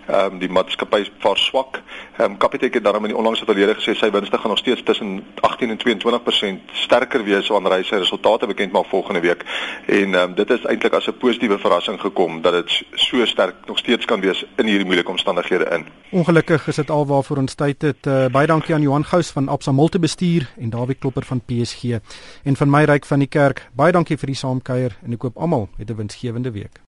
Ehm 0.07 0.33
um, 0.33 0.39
die 0.39 0.49
maatskappy 0.49 1.05
vaar 1.19 1.37
swak. 1.37 1.81
Ehm 2.17 2.31
um, 2.31 2.37
Capitec 2.37 2.73
het 2.73 2.83
daarom 2.83 3.03
in 3.03 3.09
die 3.09 3.17
onlangse 3.17 3.45
verlede 3.45 3.75
gesê 3.75 3.95
sy 3.95 4.11
winste 4.11 4.37
gaan 4.37 4.49
nog 4.49 4.57
steeds 4.57 4.83
tussen 4.83 5.23
18 5.39 5.69
en 5.69 5.77
22% 5.77 6.71
sterker 6.71 7.23
wees 7.23 7.47
wanneer 7.47 7.71
hy 7.71 7.83
sy 7.83 7.95
resultate 7.95 8.47
bekend 8.47 8.71
maak 8.71 8.85
volgende 8.85 9.19
week. 9.19 9.45
En 9.85 10.13
ehm 10.15 10.29
um, 10.29 10.35
dit 10.35 10.49
is 10.49 10.65
eintlik 10.65 10.93
as 10.93 11.07
'n 11.07 11.17
positiewe 11.17 11.59
verrassing 11.59 12.01
gekom 12.01 12.41
dat 12.41 12.53
dit 12.53 12.83
so 12.93 13.25
sterk 13.25 13.55
nog 13.65 13.77
steeds 13.77 14.05
kan 14.05 14.19
wees 14.19 14.45
in 14.57 14.65
hierdie 14.65 14.85
moeilike 14.85 15.09
omstandighede 15.09 15.65
in. 15.65 15.85
Ongelukkig 16.09 16.67
is 16.67 16.75
dit 16.75 16.89
alwaarvoor 16.89 17.37
ons 17.37 17.55
tyd 17.55 17.81
het. 17.81 18.05
Uh, 18.05 18.25
baie 18.25 18.47
dankie 18.47 18.75
aan 18.75 18.81
Johan 18.81 19.05
Gous 19.05 19.29
van 19.29 19.47
Absa 19.47 19.71
Multibestuur 19.71 20.49
en 20.57 20.69
Dawie 20.69 20.95
Klopper 20.95 21.25
van 21.25 21.41
PSG 21.45 21.83
en 22.43 22.55
van 22.55 22.69
my 22.69 22.83
ryk 22.83 23.05
van 23.05 23.19
die 23.19 23.27
kerk. 23.27 23.69
Baie 23.73 23.91
dankie 23.91 24.17
vir 24.17 24.27
die 24.27 24.35
saamkuier 24.35 24.97
en 25.05 25.13
ek 25.13 25.19
koop 25.19 25.37
almal 25.37 25.69
het 25.75 25.89
'n 25.89 25.95
winsgewende 25.95 26.51
week. 26.51 26.81